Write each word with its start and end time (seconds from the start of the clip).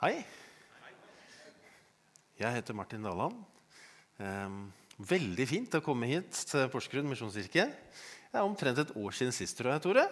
Hei. 0.00 0.22
Jeg 2.40 2.54
heter 2.54 2.72
Martin 2.72 3.02
Daland. 3.04 3.36
Veldig 4.96 5.44
fint 5.44 5.76
å 5.76 5.82
komme 5.84 6.08
hit 6.08 6.38
til 6.48 6.70
Porsgrunn 6.72 7.10
misjonskirke. 7.10 7.66
Det 7.68 8.40
er 8.40 8.46
omtrent 8.46 8.80
et 8.80 8.94
år 8.96 9.18
siden 9.18 9.36
sist, 9.36 9.58
tror 9.58 9.74
jeg. 9.74 9.82
Tore. 9.84 10.06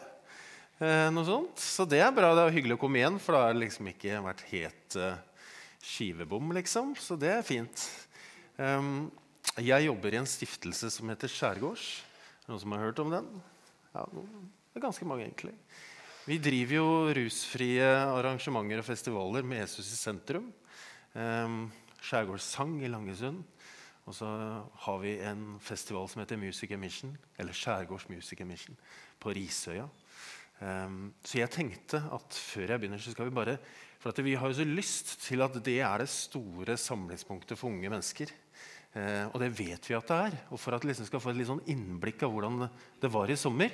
Eh, 0.84 1.06
noe 1.08 1.24
sånt. 1.24 1.64
Så 1.64 1.88
det 1.88 2.02
er 2.04 2.12
bra. 2.12 2.34
Det 2.36 2.44
er 2.44 2.56
hyggelig 2.58 2.76
å 2.76 2.82
komme 2.84 3.00
igjen, 3.00 3.16
for 3.16 3.32
da 3.32 3.46
har 3.46 3.56
det 3.56 3.62
liksom 3.62 3.88
ikke 3.94 4.20
vært 4.28 4.44
helt 4.50 5.00
uh, 5.00 5.16
skivebom, 5.80 6.52
liksom. 6.60 6.92
Så 7.00 7.16
det 7.16 7.32
er 7.38 7.48
fint. 7.48 7.88
Jeg 8.60 9.88
jobber 9.88 10.12
i 10.12 10.20
en 10.20 10.28
stiftelse 10.28 10.92
som 10.98 11.08
heter 11.14 11.32
Skjærgårds. 11.32 11.88
Noen 12.50 12.60
som 12.60 12.76
har 12.76 12.90
hørt 12.90 13.00
om 13.06 13.16
den? 13.16 13.36
Ja, 13.96 14.04
det 14.12 14.82
er 14.82 14.90
ganske 14.90 15.08
mange, 15.08 15.30
egentlig. 15.30 15.56
Vi 16.28 16.36
driver 16.44 16.74
jo 16.76 16.88
rusfrie 17.16 17.84
arrangementer 17.88 18.82
og 18.82 18.84
festivaler 18.84 19.46
med 19.48 19.62
Jesus 19.62 19.86
i 19.88 19.96
sentrum. 19.96 20.50
Um, 21.16 21.70
Skjærgårdssang 22.04 22.74
i 22.84 22.90
Langesund. 22.92 23.38
Og 24.04 24.16
så 24.18 24.28
har 24.84 24.98
vi 25.00 25.14
en 25.24 25.54
festival 25.64 26.04
som 26.12 26.20
heter 26.20 26.36
Music 26.36 26.74
Emission, 26.76 27.14
eller 27.40 27.56
Skjærgårds 27.56 28.10
Music 28.12 28.42
Emission 28.44 28.76
på 29.16 29.32
Risøya. 29.38 29.86
Um, 30.60 31.14
så 31.24 31.40
jeg 31.40 31.52
tenkte 31.54 32.02
at 32.12 32.36
før 32.36 32.74
jeg 32.74 32.82
begynner, 32.82 33.00
så 33.00 33.14
skal 33.16 33.30
vi 33.30 33.36
bare 33.38 33.56
For 34.02 34.20
vi 34.20 34.36
har 34.36 34.52
jo 34.52 34.58
så 34.60 34.68
lyst 34.68 35.14
til 35.24 35.40
at 35.40 35.56
det 35.64 35.80
er 35.80 36.04
det 36.04 36.10
store 36.12 36.76
samlingspunktet 36.76 37.56
for 37.56 37.72
unge 37.72 37.88
mennesker. 37.88 38.34
Uh, 38.92 39.32
og 39.32 39.40
det 39.40 39.54
vet 39.56 39.88
vi 39.88 39.96
at 39.96 40.12
det 40.12 40.20
er. 40.26 40.38
Og 40.52 40.60
for 40.60 40.76
at 40.76 40.84
vi 40.84 40.92
liksom 40.92 41.08
skal 41.08 41.24
få 41.24 41.32
et 41.32 41.40
litt 41.40 41.48
sånn 41.48 41.64
innblikk 41.72 42.28
av 42.28 42.36
hvordan 42.36 42.68
det 43.00 43.14
var 43.16 43.32
i 43.32 43.40
sommer, 43.40 43.72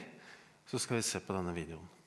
så 0.71 0.79
skal 0.79 1.01
vi 1.01 1.07
se 1.11 1.19
på 1.19 1.35
denne 1.35 1.59
videoen. 1.59 2.04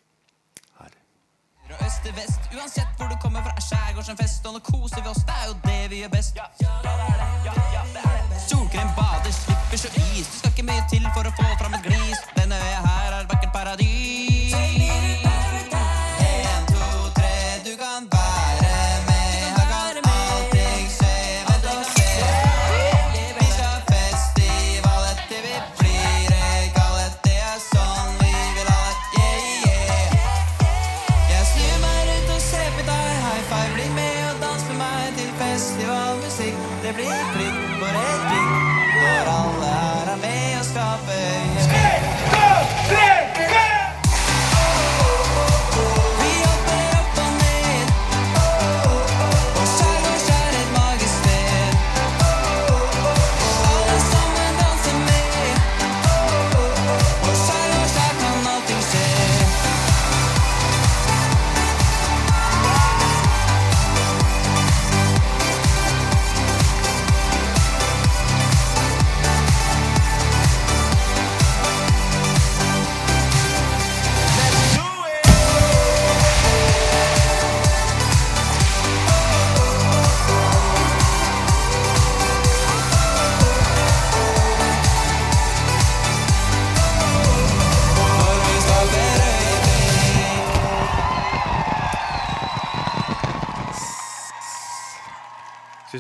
Fra 1.68 1.86
øst 1.86 2.02
til 2.04 2.14
vest, 2.16 2.42
uansett 2.58 2.92
hvor 2.98 3.08
du 3.12 3.16
kommer 3.24 3.42
fra, 3.46 3.52
er 3.60 3.64
skjærgårdsfest. 3.70 4.46
Og 4.48 4.54
nå 4.54 4.60
koser 4.72 5.02
vi 5.04 5.10
oss, 5.14 5.24
det 5.30 5.36
er 5.42 5.46
jo 5.50 5.56
det 5.68 5.84
vi 5.92 5.98
gjør 6.02 6.12
best. 6.18 6.36
Solkrem, 8.50 8.90
bader, 9.00 9.34
slipper 9.42 9.78
så 9.84 9.90
is. 9.98 10.28
Du 10.32 10.38
skal 10.40 10.52
ikke 10.54 10.68
mye 10.72 10.84
til 10.94 11.04
for 11.16 11.28
å 11.28 11.36
få 11.42 11.50
fram 11.60 11.76
et 11.80 11.84
glis. 11.90 12.24
Denne 12.40 12.56
øya 12.68 12.80
her 12.88 13.20
er 13.20 13.30
vakkert 13.34 13.54
paradis. 13.60 14.27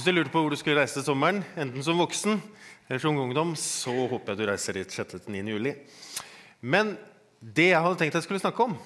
Du 0.08 0.14
lurte 0.16 0.32
på 0.32 0.40
hvor 0.40 0.54
du 0.54 0.56
skulle 0.56 0.80
reise 0.80 0.96
til 0.96 1.04
sommeren, 1.04 1.42
enten 1.60 1.84
som 1.84 2.00
voksen 2.00 2.38
eller 2.88 3.02
som 3.04 3.18
ungdom, 3.20 3.50
så 3.60 3.92
håper 3.92 4.32
jeg 4.32 4.40
du 4.40 4.44
reiser 4.48 4.78
dit 4.80 4.94
6.-9. 4.96 5.42
juli. 5.52 5.74
Men 6.64 6.94
det 7.42 7.74
jeg 7.74 7.84
hadde 7.84 8.00
tenkt 8.00 8.16
jeg 8.16 8.24
skulle 8.24 8.40
snakke 8.40 8.64
om 8.64 8.78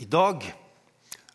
i 0.00 0.06
dag, 0.08 0.46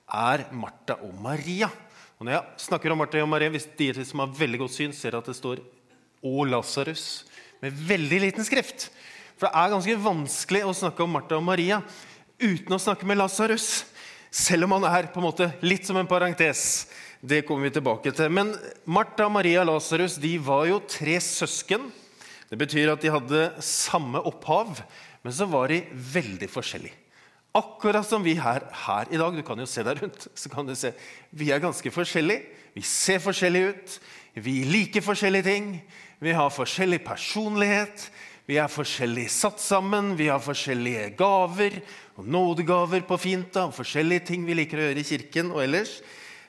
er 0.07 0.47
Martha 0.56 0.96
og 1.06 1.13
Maria. 1.22 1.69
Og 2.18 2.25
når 2.25 2.34
jeg 2.40 2.66
snakker 2.66 2.96
om 2.96 3.03
Martha 3.03 3.22
og 3.22 3.30
Maria, 3.30 3.52
Hvis 3.53 3.68
de 3.78 3.91
som 4.02 4.24
har 4.24 4.34
veldig 4.34 4.63
godt 4.63 4.74
syn, 4.74 4.94
ser 4.94 5.16
at 5.16 5.25
det 5.25 5.36
står 5.36 5.62
'og 6.24 6.47
Lasarus' 6.50 7.25
med 7.62 7.74
veldig 7.74 8.22
liten 8.22 8.44
skrift. 8.44 8.90
For 9.38 9.46
det 9.46 9.53
er 9.53 9.69
ganske 9.69 10.03
vanskelig 10.03 10.63
å 10.66 10.74
snakke 10.74 11.03
om 11.03 11.12
Martha 11.12 11.36
og 11.36 11.44
Maria 11.44 11.84
uten 12.40 12.74
å 12.74 12.81
snakke 12.81 13.06
med 13.06 13.18
Lasarus. 13.18 13.86
Selv 14.31 14.63
om 14.63 14.72
han 14.72 14.84
er 14.84 15.07
på 15.13 15.19
en 15.19 15.30
måte 15.30 15.53
litt 15.62 15.86
som 15.86 15.97
en 15.97 16.07
parentes. 16.07 16.88
Det 17.22 17.42
kommer 17.48 17.68
vi 17.68 17.74
tilbake 17.78 18.12
til. 18.14 18.30
Men 18.30 18.54
Martha, 18.86 19.26
Maria 19.30 19.64
og 19.64 19.72
Lasarus 19.72 20.20
var 20.46 20.68
jo 20.70 20.80
tre 20.86 21.18
søsken. 21.20 21.90
Det 22.50 22.58
betyr 22.60 22.94
at 22.94 23.02
de 23.02 23.12
hadde 23.12 23.42
samme 23.64 24.22
opphav, 24.22 24.78
men 25.24 25.34
så 25.34 25.48
var 25.50 25.68
de 25.68 25.82
veldig 25.92 26.50
forskjellige. 26.50 26.96
Akkurat 27.58 28.06
som 28.06 28.22
vi 28.22 28.36
her, 28.38 28.62
her 28.86 29.10
i 29.10 29.18
dag. 29.18 29.34
Du 29.34 29.42
kan 29.42 29.58
jo 29.58 29.66
se 29.66 29.82
deg 29.84 29.98
rundt. 30.02 30.28
så 30.36 30.50
kan 30.50 30.66
du 30.66 30.76
se, 30.76 30.94
Vi 31.32 31.50
er 31.52 31.60
ganske 31.60 31.92
forskjellige. 31.92 32.46
Vi 32.76 32.82
ser 32.82 33.20
forskjellige 33.20 33.70
ut. 33.74 34.00
Vi 34.36 34.64
liker 34.64 35.02
forskjellige 35.02 35.44
ting. 35.44 35.82
Vi 36.20 36.32
har 36.32 36.54
forskjellig 36.54 37.04
personlighet. 37.04 38.12
Vi 38.46 38.58
er 38.62 38.70
forskjellig 38.70 39.26
satt 39.30 39.60
sammen. 39.60 40.16
Vi 40.16 40.28
har 40.28 40.40
forskjellige 40.40 41.18
gaver 41.18 41.82
og 42.16 42.28
nådegaver 42.28 43.02
på 43.08 43.18
fint. 43.18 43.52
da, 43.54 43.72
Forskjellige 43.72 44.28
ting 44.28 44.46
vi 44.46 44.54
liker 44.54 44.78
å 44.78 44.88
gjøre 44.88 45.02
i 45.02 45.04
kirken 45.04 45.52
og 45.52 45.64
ellers. 45.64 46.02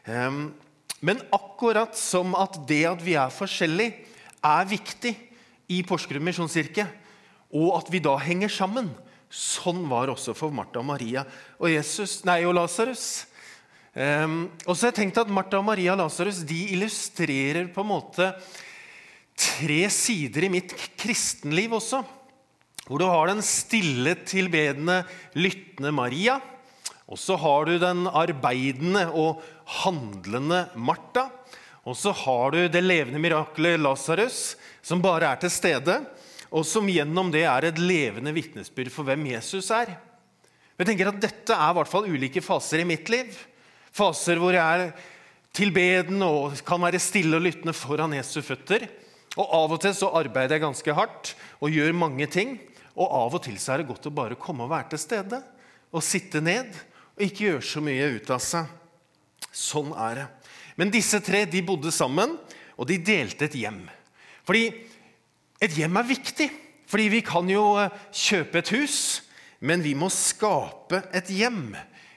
Men 0.08 1.20
akkurat 1.34 1.96
som 1.98 2.34
at 2.38 2.56
det 2.68 2.84
at 2.88 3.02
vi 3.04 3.14
er 3.20 3.34
forskjellige, 3.34 4.06
er 4.38 4.68
viktig 4.70 5.12
i 5.68 5.82
Porsgrunn 5.84 6.24
misjonskirke, 6.24 6.86
og 7.52 7.74
at 7.80 7.90
vi 7.92 8.00
da 8.02 8.14
henger 8.20 8.50
sammen, 8.52 8.90
sånn 9.28 9.82
var 9.90 10.06
det 10.06 10.14
også 10.14 10.34
for 10.36 10.54
Martha 10.54 10.80
og 10.80 10.88
Maria 10.88 11.24
og, 11.58 11.68
Jesus, 11.68 12.22
nei, 12.24 12.40
og 12.48 12.54
Lasarus. 12.56 13.26
Og 13.98 14.72
så 14.72 14.86
har 14.86 14.90
jeg 14.92 14.98
tenkt 15.02 15.20
at 15.20 15.32
Martha 15.32 15.58
og 15.60 15.66
Maria 15.68 15.92
og 15.92 16.00
Lasarus 16.04 16.44
illustrerer 16.46 17.68
på 17.74 17.84
en 17.84 17.90
måte 17.90 18.30
tre 19.38 19.82
sider 19.92 20.46
i 20.46 20.52
mitt 20.52 20.72
kristenliv 20.98 21.76
også. 21.78 22.00
Hvor 22.88 23.02
du 23.02 23.04
har 23.10 23.28
den 23.28 23.42
stille, 23.44 24.14
tilbedende, 24.24 25.02
lyttende 25.36 25.92
Maria. 25.92 26.38
Og 27.08 27.20
så 27.20 27.36
har 27.40 27.68
du 27.68 27.76
den 27.80 28.06
arbeidende 28.08 29.06
og 29.12 29.42
handlende 29.68 30.66
Martha. 30.74 31.28
Og 31.88 31.96
så 31.96 32.12
har 32.12 32.52
du 32.52 32.60
det 32.68 32.82
levende 32.84 33.20
miraklet 33.22 33.80
Lasarus, 33.80 34.56
som 34.84 35.02
bare 35.04 35.30
er 35.30 35.40
til 35.40 35.52
stede, 35.52 36.00
og 36.48 36.64
som 36.66 36.88
gjennom 36.88 37.30
det 37.32 37.44
er 37.48 37.68
et 37.68 37.80
levende 37.80 38.32
vitnesbyrd 38.36 38.90
for 38.92 39.08
hvem 39.08 39.26
Jesus 39.30 39.70
er. 39.74 39.94
Jeg 40.78 40.88
tenker 40.88 41.10
at 41.10 41.20
Dette 41.20 41.56
er 41.56 41.72
i 41.72 41.76
hvert 41.76 41.90
fall 41.90 42.08
ulike 42.08 42.42
faser 42.44 42.84
i 42.84 42.88
mitt 42.88 43.08
liv. 43.12 43.32
Faser 43.94 44.40
hvor 44.40 44.54
jeg 44.54 44.62
er 44.62 44.92
tilbeden 45.56 46.22
og 46.22 46.56
kan 46.66 46.80
være 46.84 47.00
stille 47.02 47.36
og 47.36 47.44
lyttende 47.44 47.74
foran 47.76 48.14
Jesu 48.16 48.40
føtter. 48.46 48.86
Og 49.38 49.54
Av 49.58 49.74
og 49.74 49.80
til 49.82 49.96
så 49.96 50.12
arbeider 50.20 50.56
jeg 50.56 50.64
ganske 50.64 50.96
hardt 50.96 51.34
og 51.58 51.74
gjør 51.74 51.96
mange 51.98 52.28
ting. 52.30 52.56
Og 52.98 53.10
av 53.10 53.34
og 53.38 53.42
til 53.44 53.58
så 53.60 53.74
er 53.74 53.82
det 53.82 53.90
godt 53.90 54.08
å 54.10 54.14
bare 54.14 54.38
komme 54.40 54.66
og 54.66 54.72
være 54.72 54.92
til 54.94 55.02
stede 55.02 55.42
og 55.88 56.04
sitte 56.04 56.42
ned 56.44 56.70
og 57.16 57.24
ikke 57.26 57.48
gjøre 57.48 57.66
så 57.66 57.82
mye 57.82 58.12
ut 58.14 58.30
av 58.34 58.42
seg. 58.44 58.77
Sånn 59.52 59.92
er 59.96 60.20
det. 60.22 60.26
Men 60.78 60.92
disse 60.94 61.20
tre 61.24 61.44
de 61.50 61.62
bodde 61.66 61.92
sammen, 61.94 62.36
og 62.78 62.86
de 62.86 62.98
delte 63.02 63.48
et 63.48 63.56
hjem. 63.58 63.82
Fordi 64.46 64.68
et 65.62 65.74
hjem 65.74 65.98
er 65.98 66.06
viktig. 66.06 66.48
Fordi 66.88 67.08
vi 67.12 67.22
kan 67.26 67.48
jo 67.50 67.74
eh, 67.82 67.94
kjøpe 68.14 68.62
et 68.62 68.70
hus, 68.72 68.98
men 69.60 69.82
vi 69.84 69.92
må 69.98 70.08
skape 70.12 71.02
et 71.12 71.28
hjem. 71.34 71.74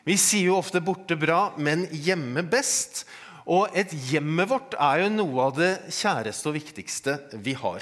Vi 0.07 0.15
sier 0.17 0.51
jo 0.51 0.59
ofte 0.61 0.81
'borte 0.81 1.17
bra, 1.19 1.51
men 1.57 1.87
hjemme 1.91 2.45
best'. 2.47 3.03
Og 3.51 3.73
et 3.75 3.91
hjemmet 4.11 4.47
vårt 4.49 4.77
er 4.79 5.01
jo 5.03 5.09
noe 5.17 5.47
av 5.49 5.57
det 5.57 5.71
kjæreste 5.89 6.51
og 6.51 6.55
viktigste 6.55 7.17
vi 7.41 7.55
har. 7.57 7.81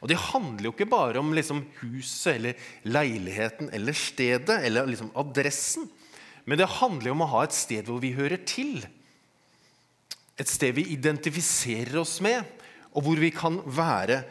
Og 0.00 0.08
Det 0.08 0.20
handler 0.20 0.68
jo 0.68 0.72
ikke 0.74 0.90
bare 0.90 1.18
om 1.18 1.32
liksom 1.34 1.64
huset 1.80 2.36
eller 2.36 2.54
leiligheten 2.84 3.70
eller 3.72 3.96
stedet 3.96 4.60
eller 4.62 4.86
liksom 4.86 5.10
adressen. 5.16 5.88
Men 6.44 6.60
det 6.60 6.72
handler 6.78 7.14
om 7.14 7.24
å 7.24 7.30
ha 7.32 7.44
et 7.46 7.56
sted 7.56 7.88
hvor 7.88 8.02
vi 8.02 8.12
hører 8.16 8.42
til. 8.48 8.84
Et 10.40 10.50
sted 10.50 10.74
vi 10.76 10.88
identifiserer 10.92 11.96
oss 12.02 12.18
med, 12.24 12.42
og 12.94 13.06
hvor 13.06 13.20
vi 13.20 13.30
kan 13.34 13.60
være 13.64 14.22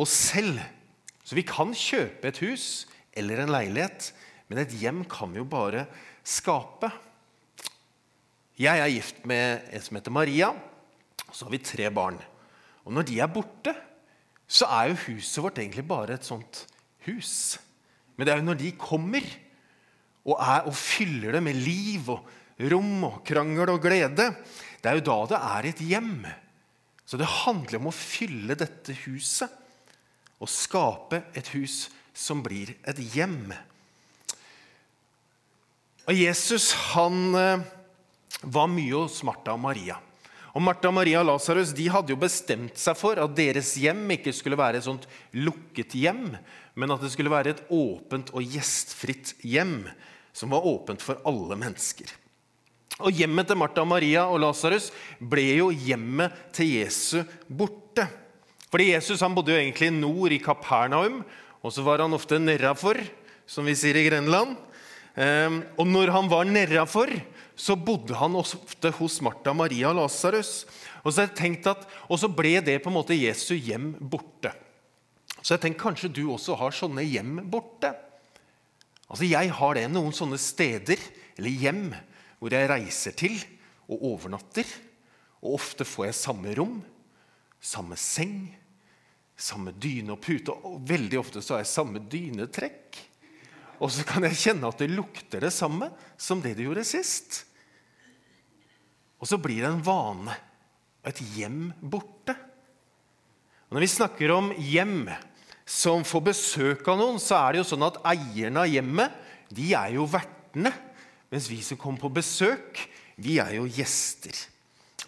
oss 0.00 0.14
selv. 0.30 0.60
Så 1.26 1.36
vi 1.36 1.44
kan 1.46 1.74
kjøpe 1.76 2.30
et 2.30 2.40
hus 2.44 2.86
eller 3.18 3.42
en 3.42 3.52
leilighet, 3.52 4.12
men 4.48 4.62
et 4.62 4.74
hjem 4.80 5.02
kan 5.10 5.34
vi 5.34 5.42
jo 5.42 5.48
bare 5.48 5.84
skape. 6.26 6.90
Jeg 8.58 8.80
er 8.80 8.90
gift 8.90 9.20
med 9.28 9.68
en 9.70 9.84
som 9.84 9.98
heter 9.98 10.14
Maria, 10.14 10.48
og 11.28 11.34
så 11.36 11.46
har 11.46 11.52
vi 11.52 11.62
tre 11.62 11.90
barn. 11.94 12.16
Og 12.88 12.94
når 12.96 13.06
de 13.10 13.18
er 13.20 13.30
borte, 13.30 13.74
så 14.48 14.66
er 14.72 14.88
jo 14.88 15.02
huset 15.10 15.44
vårt 15.44 15.60
egentlig 15.60 15.84
bare 15.86 16.16
et 16.16 16.24
sånt 16.24 16.64
hus. 17.04 17.58
Men 18.16 18.26
det 18.26 18.32
er 18.32 18.40
jo 18.40 18.48
når 18.48 18.58
de 18.62 18.72
kommer 18.80 19.26
og, 20.28 20.36
er, 20.36 20.66
og 20.68 20.76
fyller 20.76 21.38
det 21.38 21.42
med 21.44 21.56
liv 21.56 22.10
og 22.12 22.26
rom 22.68 23.06
og 23.08 23.22
krangel 23.26 23.72
og 23.72 23.80
glede, 23.82 24.28
det 24.78 24.90
er 24.90 24.98
jo 24.98 25.06
da 25.08 25.18
det 25.30 25.38
er 25.38 25.68
et 25.70 25.82
hjem. 25.88 26.12
Så 27.08 27.16
det 27.16 27.30
handler 27.46 27.78
om 27.78 27.88
å 27.88 27.94
fylle 27.94 28.58
dette 28.58 28.94
huset 29.06 29.48
og 30.38 30.50
skape 30.52 31.22
et 31.38 31.48
hus 31.54 31.86
som 32.18 32.42
blir 32.44 32.74
et 32.86 32.98
hjem. 33.14 33.54
Og 36.08 36.16
Jesus 36.16 36.70
han 36.92 37.34
eh, 37.36 37.64
var 38.42 38.68
mye 38.70 38.94
hos 38.96 39.22
Martha 39.26 39.54
og 39.54 39.62
Maria. 39.62 39.98
Og 40.56 40.62
Martha, 40.64 40.90
Maria 40.94 41.20
og 41.20 41.28
Lasarus 41.28 41.74
hadde 41.76 42.14
jo 42.14 42.18
bestemt 42.20 42.78
seg 42.80 42.96
for 42.98 43.20
at 43.20 43.34
deres 43.36 43.74
hjem 43.78 44.00
ikke 44.16 44.32
skulle 44.34 44.58
være 44.58 44.80
et 44.80 44.86
sånt 44.86 45.04
lukket 45.36 45.94
hjem, 45.94 46.32
men 46.78 46.94
at 46.94 47.02
det 47.04 47.12
skulle 47.12 47.32
være 47.32 47.54
et 47.54 47.64
åpent 47.74 48.32
og 48.32 48.46
gjestfritt 48.56 49.36
hjem 49.46 49.84
som 50.38 50.54
var 50.54 50.66
åpent 50.66 51.02
for 51.02 51.18
alle 51.26 51.58
mennesker. 51.58 52.12
Og 53.02 53.14
Hjemmet 53.14 53.46
til 53.50 53.58
Martha, 53.58 53.84
Maria 53.86 54.24
og 54.30 54.40
Lasarus 54.42 54.90
ble 55.18 55.44
jo 55.58 55.68
hjemmet 55.70 56.34
til 56.54 56.78
Jesu 56.80 57.20
borte. 57.46 58.06
Fordi 58.68 58.90
Jesus 58.92 59.22
han 59.24 59.34
bodde 59.34 59.54
jo 59.54 59.60
egentlig 59.60 59.90
nord 59.94 60.34
i 60.34 60.40
Kapernaum, 60.42 61.22
og 61.62 61.74
så 61.74 61.82
var 61.86 62.02
han 62.04 62.14
ofte 62.14 62.38
nedafor, 62.42 63.00
som 63.48 63.66
vi 63.66 63.74
sier 63.78 63.96
i 63.98 64.06
Grenland. 64.06 64.56
Ehm, 65.18 65.62
og 65.78 65.88
når 65.88 66.12
han 66.14 66.30
var 66.30 66.46
nedafor, 66.46 67.10
så 67.58 67.74
bodde 67.74 68.14
han 68.18 68.36
ofte 68.38 68.92
hos 68.98 69.18
Martha, 69.24 69.54
Maria 69.56 69.90
og 69.90 70.02
Lasarus. 70.02 70.62
Og 71.02 71.14
så 71.14 71.26
og 71.26 72.18
så 72.18 72.28
ble 72.28 72.58
det 72.60 72.78
på 72.82 72.90
en 72.90 72.98
måte 72.98 73.16
Jesu 73.16 73.54
hjem 73.54 73.94
borte. 73.98 74.52
Så 75.42 75.54
jeg 75.54 75.62
tenkte 75.62 75.82
kanskje 75.82 76.12
du 76.12 76.28
også 76.30 76.58
har 76.58 76.74
sånne 76.74 77.02
hjem 77.06 77.40
borte. 77.50 77.94
Altså 79.08 79.24
Jeg 79.28 79.52
har 79.56 79.78
det 79.78 79.86
noen 79.90 80.12
sånne 80.14 80.38
steder, 80.40 81.00
eller 81.38 81.64
hjem, 81.64 81.84
hvor 82.38 82.54
jeg 82.54 82.68
reiser 82.70 83.16
til 83.16 83.36
og 83.88 84.04
overnatter. 84.12 84.68
Og 85.40 85.56
ofte 85.56 85.86
får 85.86 86.10
jeg 86.10 86.18
samme 86.18 86.54
rom, 86.58 86.80
samme 87.60 87.96
seng, 87.98 88.50
samme 89.38 89.72
dyne 89.72 90.16
og 90.16 90.22
pute. 90.24 90.52
Og 90.52 90.82
veldig 90.88 91.20
ofte 91.20 91.42
så 91.44 91.56
har 91.56 91.64
jeg 91.64 91.72
samme 91.72 92.02
dynetrekk. 92.10 92.98
Og 93.78 93.92
så 93.94 94.04
kan 94.06 94.26
jeg 94.26 94.40
kjenne 94.40 94.68
at 94.68 94.80
det 94.82 94.90
lukter 94.90 95.44
det 95.46 95.54
samme 95.54 95.92
som 96.18 96.42
det 96.42 96.56
det 96.58 96.66
gjorde 96.66 96.86
sist. 96.86 97.44
Og 99.18 99.30
så 99.30 99.38
blir 99.40 99.62
det 99.62 99.70
en 99.70 99.86
vane 99.86 100.34
og 100.34 101.10
et 101.10 101.22
hjem 101.38 101.70
borte. 101.80 102.34
Og 103.68 103.76
når 103.76 103.84
vi 103.84 103.90
snakker 103.94 104.34
om 104.34 104.50
hjem 104.58 105.08
som 105.68 106.04
får 106.06 106.22
besøk 106.30 106.86
av 106.88 106.96
noen, 106.96 107.18
så 107.20 107.36
er 107.42 107.54
det 107.54 107.60
jo 107.60 107.70
sånn 107.74 107.84
at 107.84 107.98
eierne 108.08 108.64
av 108.64 108.70
hjemmet 108.72 109.24
de 109.52 109.72
er 109.76 109.98
jo 109.98 110.06
vertene. 110.08 110.72
Mens 111.28 111.48
vi 111.50 111.60
som 111.64 111.76
kommer 111.80 112.00
på 112.06 112.14
besøk, 112.16 112.80
vi 113.20 113.36
er 113.42 113.58
jo 113.58 113.66
gjester. 113.68 114.32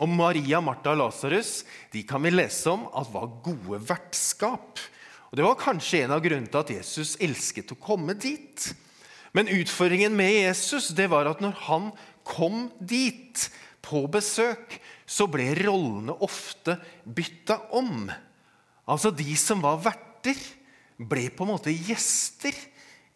Og 0.00 0.08
Maria, 0.12 0.60
Martha 0.64 0.92
og 0.92 1.00
Lasarus 1.00 1.62
kan 2.08 2.22
vi 2.24 2.32
lese 2.32 2.68
om 2.72 2.86
at 2.96 3.08
var 3.12 3.32
gode 3.44 3.80
vertskap. 3.88 4.80
Og 5.30 5.36
Det 5.36 5.46
var 5.46 5.58
kanskje 5.60 6.04
en 6.04 6.14
av 6.16 6.22
grunnene 6.24 6.50
til 6.50 6.60
at 6.60 6.72
Jesus 6.74 7.16
elsket 7.22 7.72
å 7.72 7.80
komme 7.80 8.16
dit. 8.18 8.70
Men 9.32 9.48
utfordringen 9.48 10.16
med 10.16 10.32
Jesus 10.32 10.90
det 10.96 11.08
var 11.12 11.28
at 11.30 11.40
når 11.40 11.56
han 11.68 11.90
kom 12.26 12.68
dit 12.80 13.48
på 13.84 14.04
besøk, 14.12 14.76
så 15.06 15.26
ble 15.30 15.52
rollene 15.62 16.16
ofte 16.20 16.76
bytta 17.04 17.60
om. 17.76 18.10
Altså 18.90 19.12
De 19.14 19.36
som 19.38 19.62
var 19.62 19.80
verter, 19.80 20.09
ble 21.00 21.28
på 21.32 21.46
en 21.46 21.52
måte 21.54 21.72
gjester 21.72 22.56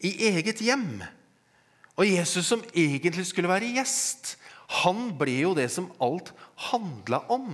i 0.03 0.11
eget 0.31 0.61
hjem. 0.63 1.03
Og 1.95 2.07
Jesus, 2.09 2.47
som 2.49 2.63
egentlig 2.75 3.27
skulle 3.29 3.51
være 3.51 3.73
gjest, 3.77 4.35
han 4.83 5.11
ble 5.17 5.37
jo 5.43 5.53
det 5.57 5.69
som 5.71 5.91
alt 6.03 6.33
handla 6.71 7.21
om. 7.31 7.51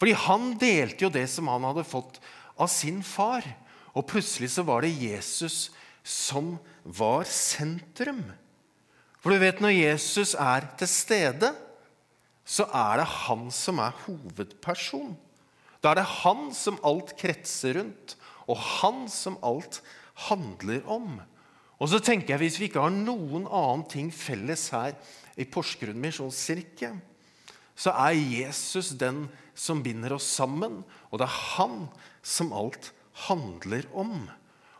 Fordi 0.00 0.14
han 0.18 0.54
delte 0.58 1.06
jo 1.06 1.12
det 1.14 1.28
som 1.30 1.50
han 1.52 1.68
hadde 1.68 1.86
fått 1.86 2.18
av 2.58 2.70
sin 2.72 3.02
far. 3.06 3.44
Og 3.92 4.08
plutselig 4.08 4.50
så 4.54 4.64
var 4.66 4.82
det 4.82 4.96
Jesus 4.96 5.68
som 6.02 6.56
var 6.82 7.28
sentrum. 7.30 8.24
For 9.22 9.30
du 9.30 9.38
vet, 9.38 9.60
når 9.62 9.76
Jesus 9.76 10.34
er 10.34 10.66
til 10.80 10.90
stede, 10.90 11.52
så 12.42 12.66
er 12.74 12.98
det 12.98 13.06
han 13.28 13.46
som 13.54 13.78
er 13.78 13.94
hovedperson. 14.02 15.12
Da 15.82 15.92
er 15.92 16.00
det 16.00 16.08
han 16.24 16.48
som 16.54 16.80
alt 16.86 17.14
kretser 17.18 17.78
rundt, 17.78 18.16
og 18.48 18.58
han 18.80 19.04
som 19.10 19.38
alt 19.44 19.80
handler 20.28 20.82
om. 20.90 21.20
Og 21.82 21.90
så 21.90 21.98
tenker 21.98 22.34
jeg, 22.34 22.42
Hvis 22.42 22.58
vi 22.60 22.68
ikke 22.70 22.84
har 22.84 22.94
noen 22.94 23.46
annen 23.46 23.86
ting 23.90 24.12
felles 24.14 24.68
her 24.70 24.94
i 25.36 25.44
Porsgrunn 25.44 25.98
misjonskirke, 25.98 26.92
så 27.74 27.94
er 27.96 28.14
Jesus 28.14 28.92
den 29.00 29.24
som 29.54 29.82
binder 29.82 30.14
oss 30.14 30.28
sammen, 30.28 30.82
og 31.10 31.18
det 31.18 31.26
er 31.26 31.40
han 31.56 31.88
som 32.22 32.52
alt 32.54 32.92
handler 33.26 33.88
om. 33.92 34.28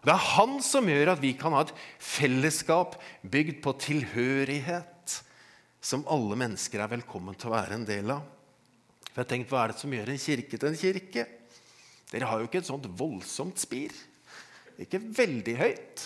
Det 0.02 0.12
er 0.12 0.28
han 0.36 0.56
som 0.62 0.88
gjør 0.90 1.14
at 1.14 1.22
vi 1.22 1.32
kan 1.38 1.54
ha 1.54 1.62
et 1.64 1.74
fellesskap 2.02 2.96
bygd 3.22 3.60
på 3.64 3.74
tilhørighet, 3.82 5.18
som 5.82 6.06
alle 6.10 6.38
mennesker 6.38 6.82
er 6.82 6.90
velkommen 6.90 7.34
til 7.38 7.50
å 7.50 7.56
være 7.56 7.78
en 7.78 7.86
del 7.86 8.14
av. 8.14 8.26
For 9.12 9.22
jeg 9.22 9.30
tenkte, 9.32 9.52
Hva 9.52 9.64
er 9.64 9.72
det 9.72 9.82
som 9.82 9.94
gjør 9.94 10.12
en 10.12 10.22
kirke 10.22 10.58
til 10.58 10.70
en 10.70 10.78
kirke? 10.78 11.26
Dere 12.12 12.28
har 12.28 12.40
jo 12.40 12.48
ikke 12.48 12.60
et 12.60 12.68
sånt 12.68 12.88
voldsomt 12.98 13.60
spir. 13.60 13.94
Ikke 14.80 15.00
veldig 15.00 15.54
høyt. 15.56 16.04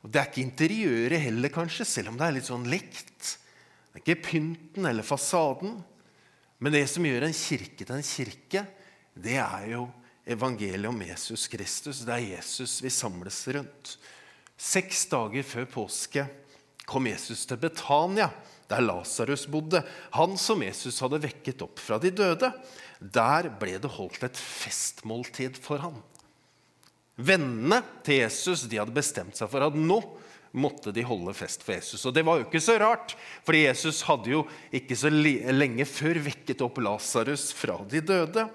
Og 0.00 0.10
Det 0.10 0.20
er 0.20 0.28
ikke 0.30 0.44
interiøret 0.46 1.24
heller, 1.26 1.52
kanskje, 1.52 1.84
selv 1.84 2.12
om 2.12 2.18
det 2.18 2.26
er 2.26 2.36
litt 2.38 2.48
sånn 2.48 2.68
likt. 2.70 3.34
Det 3.90 3.98
er 3.98 4.04
ikke 4.04 4.28
pynten 4.30 4.86
eller 4.88 5.06
fasaden. 5.06 5.80
Men 6.60 6.76
det 6.76 6.86
som 6.92 7.04
gjør 7.04 7.26
en 7.26 7.36
kirke 7.36 7.84
til 7.84 7.96
en 7.96 8.06
kirke, 8.06 8.64
det 9.16 9.36
er 9.42 9.66
jo 9.74 9.88
evangeliet 10.30 10.88
om 10.88 11.02
Jesus 11.02 11.48
Kristus. 11.50 12.04
Det 12.06 12.14
er 12.14 12.36
Jesus 12.36 12.78
vi 12.84 12.92
samles 12.92 13.40
rundt. 13.56 13.96
Seks 14.60 15.06
dager 15.10 15.46
før 15.46 15.68
påske 15.72 16.26
kom 16.90 17.06
Jesus 17.08 17.46
til 17.48 17.60
Betania, 17.60 18.28
der 18.70 18.84
Lasarus 18.84 19.46
bodde. 19.50 19.82
Han 20.14 20.38
som 20.38 20.62
Jesus 20.62 21.00
hadde 21.02 21.22
vekket 21.24 21.64
opp 21.66 21.82
fra 21.82 21.98
de 22.02 22.12
døde. 22.14 22.52
Der 23.00 23.50
ble 23.60 23.76
det 23.82 23.92
holdt 23.96 24.24
et 24.28 24.38
festmåltid 24.38 25.58
for 25.60 25.82
ham. 25.82 25.98
Vennene 27.20 27.82
til 28.06 28.22
Jesus 28.22 28.64
de 28.70 28.78
hadde 28.80 28.96
bestemt 28.96 29.36
seg 29.36 29.50
for 29.52 29.66
at 29.66 29.76
nå 29.76 30.00
måtte 30.56 30.90
de 30.94 31.04
holde 31.06 31.34
fest 31.36 31.62
for 31.62 31.76
Jesus. 31.76 32.02
Og 32.08 32.14
det 32.14 32.24
var 32.26 32.40
jo 32.40 32.46
ikke 32.48 32.62
så 32.62 32.76
rart, 32.80 33.14
for 33.46 33.54
Jesus 33.54 34.02
hadde 34.08 34.32
jo 34.32 34.44
ikke 34.74 34.96
så 34.98 35.10
lenge 35.12 35.86
før 35.86 36.18
vekket 36.24 36.64
opp 36.66 36.80
Lasarus 36.82 37.50
fra 37.54 37.78
de 37.90 38.02
døde. 38.02 38.46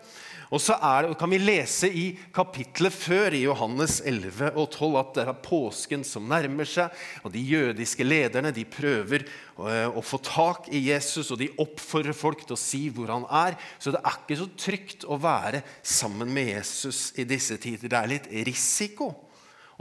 Og 0.53 0.61
så 0.61 0.75
det, 0.77 1.15
kan 1.17 1.31
vi 1.31 1.39
lese 1.41 1.89
i 1.89 2.05
kapittelet 2.35 2.93
før, 2.93 3.33
i 3.33 3.45
Johannes 3.45 3.97
11 4.05 4.51
og 4.53 4.67
12, 4.69 4.97
at 4.99 5.11
det 5.17 5.25
er 5.25 5.41
påsken 5.45 6.05
som 6.05 6.27
nærmer 6.29 6.69
seg. 6.69 6.93
Og 7.25 7.33
de 7.33 7.41
jødiske 7.41 8.05
lederne 8.05 8.53
de 8.55 8.65
prøver 8.69 9.25
å, 9.57 9.69
å 9.97 10.05
få 10.05 10.19
tak 10.25 10.69
i 10.69 10.83
Jesus, 10.91 11.31
og 11.33 11.41
de 11.41 11.51
oppfordrer 11.61 12.17
folk 12.17 12.45
til 12.45 12.57
å 12.57 12.61
si 12.61 12.85
hvor 12.93 13.13
han 13.13 13.27
er. 13.29 13.57
Så 13.81 13.95
det 13.95 14.03
er 14.03 14.21
ikke 14.21 14.39
så 14.43 14.49
trygt 14.67 15.07
å 15.09 15.19
være 15.21 15.63
sammen 15.81 16.33
med 16.35 16.53
Jesus 16.53 17.09
i 17.17 17.27
disse 17.27 17.57
tider. 17.61 17.89
Det 17.89 18.01
er 18.01 18.13
litt 18.15 18.31
risiko. 18.45 19.11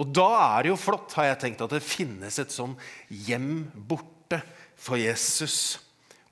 Og 0.00 0.10
da 0.10 0.28
er 0.56 0.64
det 0.64 0.72
jo 0.72 0.80
flott, 0.80 1.12
har 1.18 1.30
jeg 1.30 1.42
tenkt, 1.44 1.62
at 1.62 1.76
det 1.76 1.84
finnes 1.84 2.40
et 2.40 2.54
sånn 2.54 2.74
hjem 3.28 3.66
borte 3.86 4.40
for 4.80 4.98
Jesus 4.98 5.83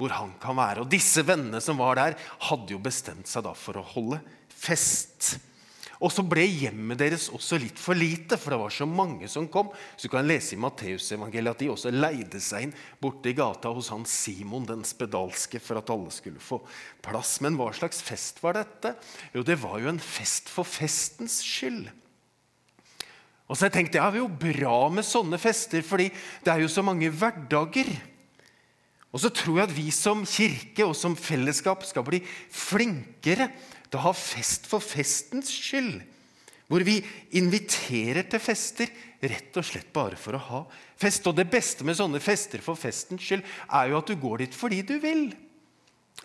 hvor 0.02 0.18
han 0.18 0.34
kan 0.42 0.58
være. 0.58 0.82
Og 0.82 0.90
disse 0.90 1.22
vennene 1.26 1.62
som 1.62 1.80
var 1.80 2.00
der, 2.00 2.18
hadde 2.50 2.74
jo 2.74 2.82
bestemt 2.82 3.30
seg 3.30 3.46
da 3.46 3.54
for 3.56 3.78
å 3.78 3.86
holde 3.94 4.20
fest. 4.50 5.36
Og 6.02 6.10
så 6.10 6.24
ble 6.26 6.42
hjemmet 6.48 6.98
deres 6.98 7.28
også 7.30 7.60
litt 7.62 7.78
for 7.78 7.94
lite, 7.94 8.34
for 8.34 8.50
det 8.50 8.58
var 8.58 8.74
så 8.74 8.88
mange 8.90 9.28
som 9.30 9.46
kom. 9.46 9.70
Så 9.94 10.08
du 10.08 10.14
kan 10.16 10.26
lese 10.26 10.56
i 10.56 10.60
Matteusevangeliet 10.60 11.54
at 11.54 11.62
de 11.62 11.70
også 11.70 11.92
leide 11.94 12.40
seg 12.42 12.66
inn 12.66 12.74
borte 12.98 13.30
i 13.30 13.36
gata 13.38 13.70
hos 13.70 13.92
han 13.94 14.02
Simon 14.10 14.66
den 14.66 14.82
spedalske 14.86 15.62
for 15.62 15.78
at 15.78 15.92
alle 15.94 16.10
skulle 16.14 16.42
få 16.42 16.58
plass. 17.06 17.36
Men 17.44 17.54
hva 17.60 17.70
slags 17.76 18.02
fest 18.02 18.42
var 18.42 18.58
dette? 18.58 18.96
Jo, 19.30 19.46
det 19.46 19.60
var 19.62 19.78
jo 19.78 19.92
en 19.92 20.02
fest 20.02 20.50
for 20.50 20.66
festens 20.66 21.38
skyld. 21.46 21.86
Og 23.46 23.58
så 23.58 23.68
tenkte 23.70 23.98
jeg 23.98 24.02
ja, 24.02 24.10
Det 24.10 24.18
er 24.18 24.24
jo 24.24 24.42
bra 24.58 24.76
med 24.90 25.06
sånne 25.06 25.38
fester, 25.38 25.84
fordi 25.86 26.08
det 26.42 26.50
er 26.50 26.64
jo 26.64 26.72
så 26.72 26.82
mange 26.82 27.12
hverdager. 27.14 27.90
Og 29.12 29.20
så 29.20 29.28
tror 29.32 29.60
jeg 29.60 29.68
at 29.68 29.76
vi 29.76 29.90
som 29.92 30.24
kirke 30.28 30.86
og 30.88 30.96
som 30.96 31.16
fellesskap 31.18 31.84
skal 31.84 32.04
bli 32.06 32.22
flinkere 32.24 33.50
til 33.90 34.00
å 34.00 34.06
ha 34.06 34.12
fest 34.16 34.68
for 34.70 34.84
festens 34.84 35.52
skyld. 35.52 36.00
Hvor 36.72 36.84
vi 36.86 36.96
inviterer 37.36 38.24
til 38.32 38.40
fester 38.40 38.88
rett 39.22 39.58
og 39.60 39.66
slett 39.66 39.90
bare 39.92 40.16
for 40.16 40.38
å 40.38 40.44
ha 40.46 40.60
fest. 40.96 41.26
Og 41.28 41.36
det 41.36 41.50
beste 41.52 41.84
med 41.84 41.98
sånne 41.98 42.22
fester 42.24 42.64
for 42.64 42.78
festens 42.78 43.20
skyld 43.20 43.44
er 43.68 43.92
jo 43.92 43.98
at 44.00 44.08
du 44.08 44.16
går 44.16 44.46
dit 44.46 44.56
fordi 44.56 44.80
du 44.88 44.96
vil. 45.02 45.26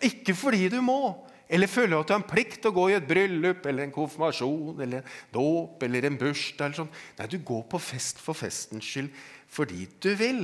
Ikke 0.08 0.32
fordi 0.32 0.70
du 0.72 0.80
må. 0.84 1.28
Eller 1.48 1.68
føler 1.68 1.96
at 1.96 2.08
du 2.08 2.12
har 2.12 2.22
en 2.22 2.28
plikt 2.28 2.60
til 2.60 2.72
å 2.72 2.76
gå 2.76 2.88
i 2.90 2.96
et 2.98 3.08
bryllup 3.08 3.64
eller 3.68 3.86
en 3.86 3.92
konfirmasjon 3.92 4.80
eller 4.84 5.00
en 5.00 5.14
dåp 5.32 5.84
eller 5.84 6.08
en 6.08 6.18
bursdag. 6.20 6.66
eller 6.66 6.80
sånn. 6.82 6.92
Nei, 7.20 7.28
du 7.28 7.38
går 7.40 7.62
på 7.68 7.80
fest 7.80 8.20
for 8.20 8.36
festens 8.36 8.84
skyld 8.84 9.12
fordi 9.52 9.86
du 10.00 10.12
vil. 10.16 10.42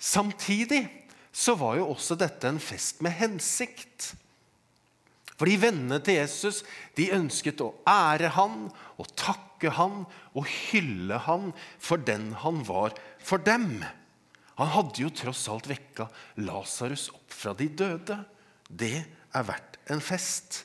Samtidig 0.00 0.84
så 1.32 1.54
var 1.58 1.78
jo 1.78 1.90
også 1.92 2.16
dette 2.18 2.48
en 2.48 2.60
fest 2.62 3.00
med 3.04 3.14
hensikt. 3.18 4.12
Fordi 5.40 5.56
vennene 5.62 6.00
til 6.04 6.18
Jesus 6.18 6.60
de 6.98 7.08
ønsket 7.16 7.62
å 7.64 7.72
ære 7.88 8.32
han 8.36 8.66
og 9.00 9.12
takke 9.16 9.72
han 9.78 10.02
og 10.36 10.44
hylle 10.48 11.20
han 11.24 11.50
for 11.80 12.02
den 12.02 12.32
han 12.42 12.60
var 12.68 12.96
for 13.24 13.40
dem. 13.40 13.80
Han 14.60 14.74
hadde 14.74 15.00
jo 15.00 15.12
tross 15.16 15.46
alt 15.48 15.70
vekka 15.70 16.10
Lasarus 16.44 17.08
opp 17.14 17.32
fra 17.32 17.54
de 17.56 17.70
døde. 17.72 18.18
Det 18.68 18.98
er 19.00 19.46
verdt 19.48 19.78
en 19.90 20.02
fest. 20.04 20.64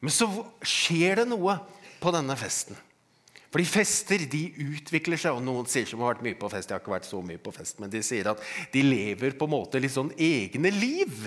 Men 0.00 0.14
så 0.14 0.30
skjer 0.64 1.20
det 1.20 1.28
noe 1.30 1.58
på 2.00 2.14
denne 2.14 2.34
festen. 2.40 2.78
Fordi 3.52 3.68
fester 3.68 4.24
de 4.32 4.46
utvikler 4.64 5.20
seg, 5.20 5.36
og 5.36 5.44
noen 5.44 5.68
sier 5.68 5.84
som 5.88 6.00
har 6.00 6.14
vært 6.14 6.24
mye 6.24 6.38
på 6.40 6.48
fest, 6.48 6.70
jeg 6.70 6.78
har 6.78 6.80
ikke 6.80 6.94
vært 6.94 7.08
så 7.08 7.20
mye 7.20 7.40
på 7.42 7.52
fest, 7.52 7.82
men 7.82 7.92
de 7.92 8.00
sier 8.04 8.30
at 8.32 8.40
de 8.72 8.84
lever 8.86 9.36
på 9.36 9.48
en 9.48 9.52
måte 9.58 9.80
litt 9.82 9.92
sånn 9.92 10.12
egne 10.16 10.72
liv. 10.72 11.26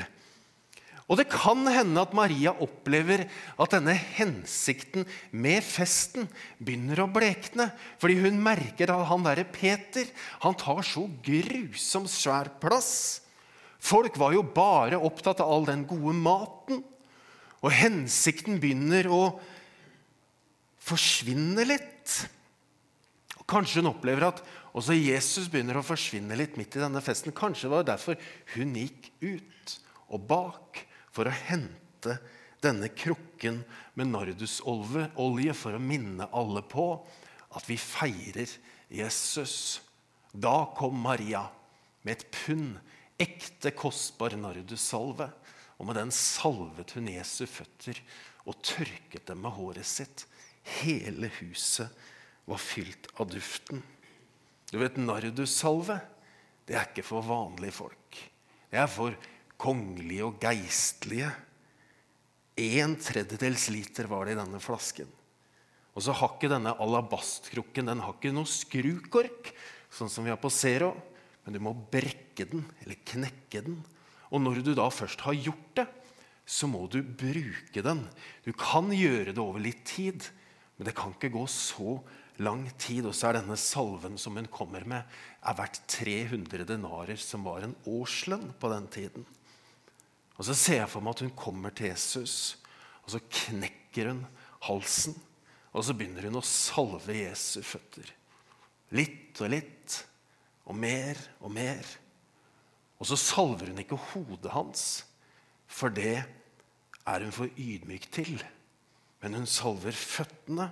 Og 1.05 1.20
det 1.20 1.27
kan 1.29 1.60
hende 1.70 2.01
at 2.01 2.15
Maria 2.17 2.55
opplever 2.65 3.27
at 3.62 3.75
denne 3.75 3.94
hensikten 3.94 5.05
med 5.29 5.62
festen 5.62 6.25
begynner 6.58 7.03
å 7.03 7.12
blekne. 7.13 7.67
Fordi 8.01 8.17
hun 8.24 8.41
merker 8.41 8.89
at 8.89 9.05
han 9.12 9.27
derre 9.27 9.46
Peter 9.46 10.10
han 10.41 10.58
tar 10.58 10.82
så 10.88 11.05
grusomt 11.25 12.10
svær 12.10 12.50
plass. 12.62 13.22
Folk 13.77 14.17
var 14.17 14.34
jo 14.34 14.41
bare 14.50 14.98
opptatt 14.98 15.44
av 15.46 15.51
all 15.53 15.70
den 15.70 15.86
gode 15.86 16.17
maten. 16.17 16.82
Og 17.62 17.70
hensikten 17.70 18.58
begynner 18.62 19.05
å 19.05 19.24
forsvinne 20.86 21.70
litt. 21.70 21.95
Og 23.40 23.46
Kanskje 23.50 23.84
hun 23.84 23.92
opplever 23.92 24.28
at 24.30 24.42
også 24.76 24.96
Jesus 24.98 25.50
begynner 25.52 25.80
å 25.80 25.86
forsvinne 25.86 26.38
litt 26.38 26.58
midt 26.60 26.78
i 26.78 26.84
denne 26.84 27.02
festen. 27.04 27.36
Kanskje 27.36 27.68
det 27.68 27.76
var 27.76 27.90
derfor 27.92 28.20
hun 28.56 28.74
gikk 28.80 29.12
ut 29.22 29.76
og 30.10 30.26
bak 30.30 30.82
for 31.14 31.30
å 31.30 31.38
hente 31.46 32.18
denne 32.64 32.90
krukken 32.98 33.62
med 33.96 34.10
nardusolje 34.12 35.54
for 35.58 35.78
å 35.78 35.82
minne 35.82 36.28
alle 36.36 36.64
på 36.66 36.88
at 37.56 37.70
vi 37.70 37.78
feirer 37.80 38.52
Jesus. 38.92 39.82
Da 40.34 40.66
kom 40.76 40.98
Maria 41.00 41.46
med 42.04 42.18
et 42.18 42.28
pund 42.34 42.80
ekte, 43.22 43.72
kostbar 43.72 44.36
nardussalve. 44.40 45.30
Og 45.76 45.88
med 45.88 45.98
den 46.00 46.12
salvet 46.16 46.94
hun 46.96 47.12
Jesu 47.12 47.46
føtter 47.48 48.00
og 48.46 48.60
tørket 48.64 49.26
dem 49.28 49.42
med 49.44 49.56
håret 49.56 49.88
sitt. 49.88 50.26
Hele 50.66 51.30
huset 51.40 51.92
var 52.46 52.62
fylt 52.62 53.08
av 53.22 53.30
duften. 53.30 53.84
Du 54.72 54.80
vet, 54.82 54.98
Nardussalve 54.98 56.00
det 56.66 56.78
er 56.78 56.88
ikke 56.90 57.06
for 57.06 57.26
vanlige 57.26 57.76
folk. 57.78 58.18
Det 58.72 58.80
er 58.82 58.90
for 58.90 59.14
kongelige 59.62 60.26
og 60.26 60.40
geistlige. 60.42 61.30
En 62.58 62.96
tredjedels 62.98 63.68
liter 63.74 64.10
var 64.10 64.26
det 64.26 64.34
i 64.36 64.40
denne 64.40 64.62
flasken. 64.64 65.10
Og 65.96 66.04
så 66.04 66.16
har 66.18 66.34
ikke 66.34 66.52
denne 66.52 66.74
alabastkrukken 66.82 67.92
den 67.92 68.02
har 68.04 68.18
ikke 68.18 68.34
noe 68.36 68.50
skrukork, 68.50 69.54
sånn 69.94 70.12
som 70.12 70.26
vi 70.26 70.34
har 70.34 70.42
på 70.42 70.52
Zero. 70.52 70.92
Men 71.46 71.56
du 71.56 71.62
må 71.62 71.76
brekke 71.94 72.48
den, 72.50 72.66
eller 72.82 72.98
knekke 73.06 73.62
den. 73.68 73.78
Og 74.34 74.42
når 74.42 74.64
du 74.66 74.74
da 74.76 74.90
først 74.92 75.22
har 75.28 75.38
gjort 75.38 75.78
det, 75.78 75.86
så 76.46 76.68
må 76.70 76.84
du 76.92 77.00
bruke 77.06 77.84
den. 77.86 78.02
Du 78.44 78.52
kan 78.58 78.90
gjøre 78.94 79.32
det 79.32 79.42
over 79.42 79.62
litt 79.62 79.86
tid, 79.88 80.26
men 80.75 80.88
det 80.89 80.96
kan 80.98 81.13
ikke 81.15 81.34
gå 81.34 81.46
så 81.51 82.00
lang 82.44 82.65
tid. 82.82 83.05
Og 83.08 83.15
så 83.15 83.29
er 83.29 83.39
denne 83.39 83.58
salven 83.60 84.17
som 84.20 84.36
hun 84.36 84.50
kommer 84.51 84.86
med, 84.88 85.05
er 85.46 85.58
verdt 85.58 85.82
300 85.91 86.67
denarer, 86.67 87.20
som 87.20 87.46
var 87.48 87.63
en 87.63 87.77
årslønn 87.88 88.51
på 88.60 88.72
den 88.74 88.89
tiden. 88.91 89.27
Og 90.36 90.44
Så 90.44 90.55
ser 90.58 90.82
jeg 90.82 90.91
for 90.91 91.03
meg 91.03 91.15
at 91.15 91.24
hun 91.24 91.38
kommer 91.38 91.72
til 91.72 91.94
Jesus, 91.94 92.58
og 93.05 93.13
så 93.13 93.22
knekker 93.24 94.12
hun 94.12 94.25
halsen. 94.67 95.15
Og 95.72 95.84
så 95.84 95.96
begynner 95.96 96.27
hun 96.27 96.39
å 96.39 96.48
salve 96.48 97.15
Jesu 97.15 97.62
føtter. 97.63 98.10
Litt 98.96 99.39
og 99.44 99.51
litt, 99.51 99.96
og 100.65 100.75
mer 100.75 101.20
og 101.39 101.51
mer. 101.55 101.88
Og 103.00 103.08
så 103.08 103.17
salver 103.20 103.72
hun 103.72 103.79
ikke 103.84 104.00
hodet 104.12 104.51
hans, 104.51 105.05
for 105.67 105.91
det 105.94 106.24
er 107.05 107.25
hun 107.25 107.34
for 107.36 107.51
ydmyk 107.60 108.08
til. 108.15 108.39
Men 109.25 109.39
hun 109.39 109.48
salver 109.50 109.96
føttene, 109.98 110.67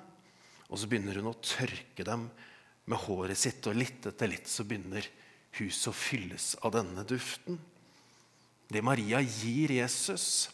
og 0.69 0.77
så 0.77 0.85
begynner 0.85 1.17
hun 1.17 1.31
å 1.31 1.39
tørke 1.41 2.05
dem 2.05 2.27
med 2.85 2.99
håret 3.07 3.39
sitt. 3.41 3.65
Og 3.65 3.79
litt 3.79 4.05
etter 4.05 4.29
litt 4.29 4.45
så 4.45 4.61
begynner 4.69 5.07
huset 5.57 5.87
å 5.89 5.93
fylles 5.97 6.51
av 6.61 6.75
denne 6.75 7.01
duften. 7.09 7.57
Det 8.69 8.83
Maria 8.85 9.23
gir 9.25 9.73
Jesus, 9.73 10.51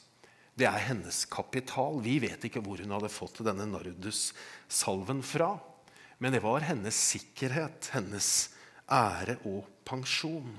det 0.56 0.70
er 0.70 0.86
hennes 0.88 1.26
kapital. 1.28 2.00
Vi 2.04 2.18
vet 2.24 2.48
ikke 2.48 2.62
hvor 2.64 2.80
hun 2.80 2.96
hadde 2.96 3.12
fått 3.12 3.42
denne 3.44 3.68
nardus-salven 3.68 5.20
fra. 5.20 5.54
Men 6.24 6.36
det 6.36 6.42
var 6.44 6.64
hennes 6.68 6.96
sikkerhet, 6.96 7.92
hennes 7.98 8.30
ære 8.88 9.38
og 9.44 9.68
pensjon. 9.88 10.56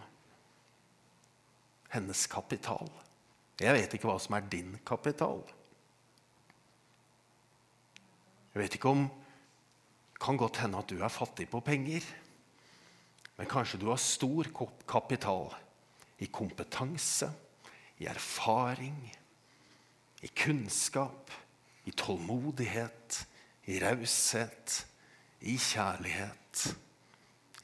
Hennes 1.96 2.26
kapital. 2.32 2.92
Jeg 3.60 3.76
vet 3.76 3.96
ikke 3.96 4.12
hva 4.12 4.18
som 4.20 4.36
er 4.36 4.44
din 4.52 4.76
kapital. 4.84 5.40
Jeg 8.54 8.62
vet 8.62 8.74
ikke 8.78 8.92
om 8.92 9.08
Det 9.08 10.26
kan 10.26 10.36
godt 10.36 10.58
hende 10.60 10.78
at 10.78 10.90
du 10.90 10.98
er 11.00 11.08
fattig 11.08 11.46
på 11.48 11.62
penger. 11.64 12.04
Men 13.38 13.48
kanskje 13.48 13.78
du 13.80 13.86
har 13.88 13.96
stor 13.96 14.50
kapital 14.84 15.54
i 16.20 16.26
kompetanse, 16.28 17.30
i 17.98 18.04
erfaring, 18.04 18.98
i 20.20 20.28
kunnskap, 20.36 21.32
i 21.88 21.94
tålmodighet, 21.96 23.22
i 23.64 23.78
raushet, 23.80 24.86
i 25.40 25.56
kjærlighet, 25.56 26.66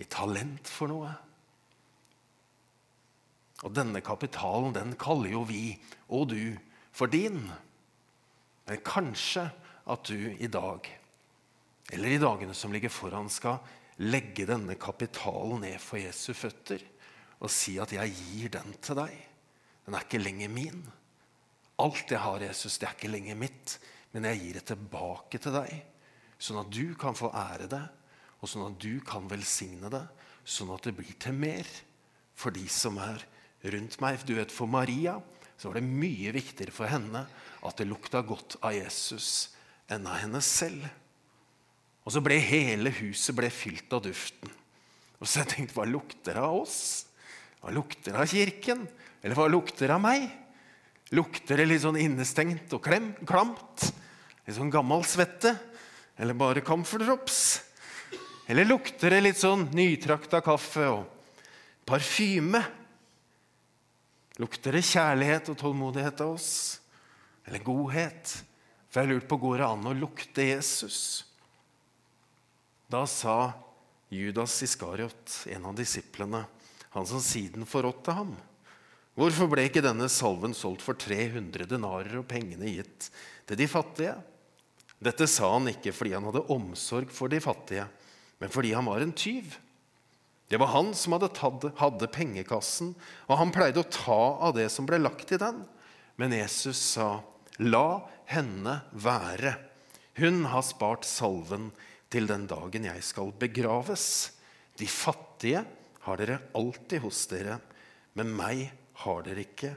i 0.01 0.09
talent 0.09 0.73
for 0.73 0.89
noe. 0.89 1.13
Og 3.65 3.77
denne 3.77 4.01
kapitalen 4.05 4.73
den 4.77 4.97
kaller 5.01 5.33
jo 5.33 5.45
vi 5.49 5.77
og 6.09 6.31
du 6.33 6.57
for 6.97 7.13
din. 7.13 7.43
Men 8.67 8.83
kanskje 8.85 9.51
at 9.87 10.11
du 10.11 10.19
i 10.39 10.49
dag, 10.51 10.89
eller 11.93 12.09
i 12.09 12.21
dagene 12.21 12.55
som 12.55 12.73
ligger 12.75 12.91
foran, 12.91 13.31
skal 13.31 13.61
legge 14.03 14.47
denne 14.49 14.75
kapitalen 14.81 15.63
ned 15.63 15.79
for 15.81 16.01
Jesu 16.03 16.33
føtter 16.37 16.83
og 17.37 17.51
si 17.53 17.79
at 17.79 17.93
'jeg 17.93 18.13
gir 18.13 18.49
den 18.49 18.75
til 18.81 18.97
deg'. 18.97 19.25
Den 19.87 19.95
er 19.95 20.01
ikke 20.01 20.23
lenger 20.23 20.49
min. 20.49 20.93
Alt 21.79 22.11
jeg 22.11 22.19
har, 22.19 22.41
Jesus, 22.41 22.79
det 22.79 22.89
er 22.89 22.95
ikke 22.95 23.13
lenger 23.13 23.37
mitt, 23.37 23.79
men 24.13 24.25
jeg 24.25 24.41
gir 24.41 24.53
det 24.55 24.65
tilbake 24.65 25.39
til 25.39 25.53
deg. 25.53 25.85
Sånn 26.39 26.61
at 26.61 26.71
du 26.71 26.95
kan 26.95 27.15
få 27.15 27.31
ære 27.31 27.69
det, 27.69 27.89
og 28.41 28.49
sånn 28.49 28.73
at 28.73 28.79
du 28.81 29.01
kan 29.01 29.29
velsigne 29.29 29.91
det, 29.91 30.09
sånn 30.45 30.75
at 30.75 30.83
det 30.83 30.97
blir 30.97 31.13
til 31.21 31.33
mer 31.33 31.67
for 32.35 32.51
de 32.51 32.67
som 32.69 32.99
er 32.99 33.23
rundt 33.63 34.01
meg. 34.01 34.25
Du 34.27 34.35
vet, 34.35 34.53
For 34.53 34.67
Maria 34.67 35.21
så 35.57 35.69
var 35.69 35.81
det 35.81 35.89
mye 35.89 36.33
viktigere 36.33 36.73
for 36.73 36.87
henne 36.87 37.27
at 37.63 37.77
det 37.77 37.89
lukta 37.89 38.23
godt 38.23 38.59
av 38.63 38.73
Jesus 38.73 39.56
enn 39.93 40.07
av 40.07 40.21
henne 40.21 40.43
selv. 40.45 40.87
Og 42.07 42.15
så 42.15 42.23
ble 42.23 42.39
hele 42.43 42.93
huset 43.01 43.35
ble 43.37 43.51
fylt 43.51 43.93
av 43.95 44.05
duften. 44.07 44.51
Og 45.19 45.27
så 45.27 45.43
jeg 45.43 45.53
tenkte, 45.53 45.77
hva 45.79 45.87
lukter 45.89 46.37
det 46.37 46.43
av 46.43 46.61
oss? 46.61 46.79
Hva 47.63 47.73
lukter 47.75 48.13
det 48.13 48.21
av 48.23 48.31
kirken? 48.31 48.85
Eller 49.23 49.39
hva 49.39 49.49
lukter 49.51 49.89
det 49.89 49.97
av 49.97 50.03
meg? 50.05 50.29
Lukter 51.15 51.59
det 51.59 51.69
litt 51.71 51.83
sånn 51.83 51.99
innestengt 51.99 52.73
og 52.75 52.83
klem, 52.85 53.13
klamt? 53.27 53.89
Litt 54.47 54.59
sånn 54.59 54.71
gammel 54.71 55.03
svette? 55.07 55.55
Eller 56.19 56.37
bare 56.39 56.65
camphor 56.67 57.03
drops? 57.03 57.41
Eller 58.47 58.69
lukter 58.69 59.11
det 59.11 59.23
litt 59.25 59.41
sånn 59.41 59.67
nytrakta 59.75 60.41
kaffe 60.45 60.87
og 60.93 61.07
parfyme? 61.87 62.63
Lukter 64.39 64.77
det 64.77 64.85
kjærlighet 64.87 65.51
og 65.51 65.59
tålmodighet 65.59 66.23
av 66.23 66.37
oss? 66.37 66.51
Eller 67.47 67.65
godhet? 67.67 68.37
For 68.97 69.05
jeg 69.05 69.13
lurte 69.13 69.29
på 69.29 69.37
går 69.43 69.59
det 69.61 69.67
an 69.69 69.89
å 69.91 69.91
lukte 69.93 70.45
Jesus. 70.47 71.27
Da 72.89 73.03
sa 73.05 73.53
Judas 74.09 74.55
Iskariot, 74.65 75.43
en 75.53 75.67
av 75.69 75.75
disiplene, 75.77 76.41
han 76.95 77.05
som 77.05 77.21
siden 77.21 77.69
forrådte 77.69 78.15
ham, 78.17 78.31
Hvorfor 79.17 79.51
ble 79.53 79.67
ikke 79.69 79.85
denne 79.85 80.09
salven 80.13 80.57
solgt 80.57 80.81
for 80.85 80.97
300 80.97 81.69
denarer 81.69 82.19
og 82.23 82.27
pengene 82.29 82.73
gitt 82.73 83.11
til 83.49 83.61
de 83.61 83.69
fattige? 83.69 84.17
Dette 84.97 85.29
sa 85.29 85.53
han 85.55 85.69
ikke 85.75 85.93
fordi 85.93 86.17
han 86.17 86.25
hadde 86.31 86.47
omsorg 86.53 87.13
for 87.13 87.33
de 87.33 87.41
fattige, 87.45 87.85
men 88.41 88.53
fordi 88.53 88.73
han 88.77 88.89
var 88.89 89.05
en 89.05 89.13
tyv. 89.17 89.59
Det 90.49 90.61
var 90.61 90.73
han 90.73 90.93
som 90.97 91.19
hadde, 91.19 91.33
tatt, 91.37 91.69
hadde 91.81 92.13
pengekassen, 92.17 92.97
og 93.29 93.41
han 93.45 93.53
pleide 93.53 93.85
å 93.85 93.93
ta 93.93 94.21
av 94.49 94.57
det 94.57 94.71
som 94.73 94.89
ble 94.89 95.05
lagt 95.05 95.37
i 95.37 95.41
den. 95.41 95.65
Men 96.17 96.37
Jesus 96.37 96.81
sa, 96.97 97.19
'La 97.59 98.09
henne 98.29 98.81
være. 98.93 99.55
Hun 100.17 100.45
har 100.45 100.65
spart 100.65 101.05
salven 101.09 101.71
til 102.13 102.29
den 102.29 102.47
dagen 102.47 102.85
jeg 102.85 103.03
skal 103.03 103.33
begraves.' 103.33 104.33
De 104.77 104.87
fattige 104.87 105.65
har 106.05 106.21
dere 106.21 106.43
alltid 106.55 107.01
hos 107.01 107.23
dere, 107.31 107.57
men 108.13 108.35
meg 108.37 108.67
har 109.01 109.23
dere 109.25 109.47
ikke 109.47 109.73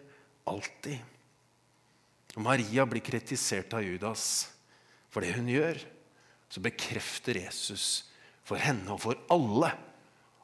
alltid. 0.52 1.00
Og 2.36 2.44
Maria 2.44 2.86
blir 2.86 3.04
kritisert 3.04 3.74
av 3.74 3.86
Judas 3.86 4.26
for 5.10 5.24
det 5.24 5.34
hun 5.38 5.48
gjør. 5.50 5.80
Så 6.50 6.62
bekrefter 6.66 7.40
Jesus 7.40 8.10
for 8.44 8.60
henne 8.62 8.92
og 8.92 9.04
for 9.06 9.20
alle 9.32 9.72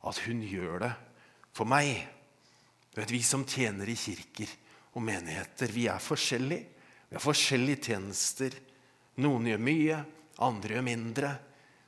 at 0.06 0.22
hun 0.26 0.44
gjør 0.46 0.86
det 0.86 0.94
for 1.56 1.68
meg. 1.70 2.06
Du 2.94 3.02
vet, 3.02 3.12
Vi 3.12 3.22
som 3.24 3.46
tjener 3.46 3.90
i 3.90 3.98
kirker 3.98 4.50
og 4.96 5.04
menigheter, 5.04 5.72
vi 5.72 5.88
er 5.92 6.00
forskjellige. 6.00 6.75
Vi 7.10 7.18
har 7.18 7.24
forskjellige 7.24 7.92
tjenester. 7.92 8.56
Noen 9.22 9.50
gjør 9.52 9.62
mye, 9.64 10.00
andre 10.44 10.78
gjør 10.78 10.88
mindre. 10.88 11.34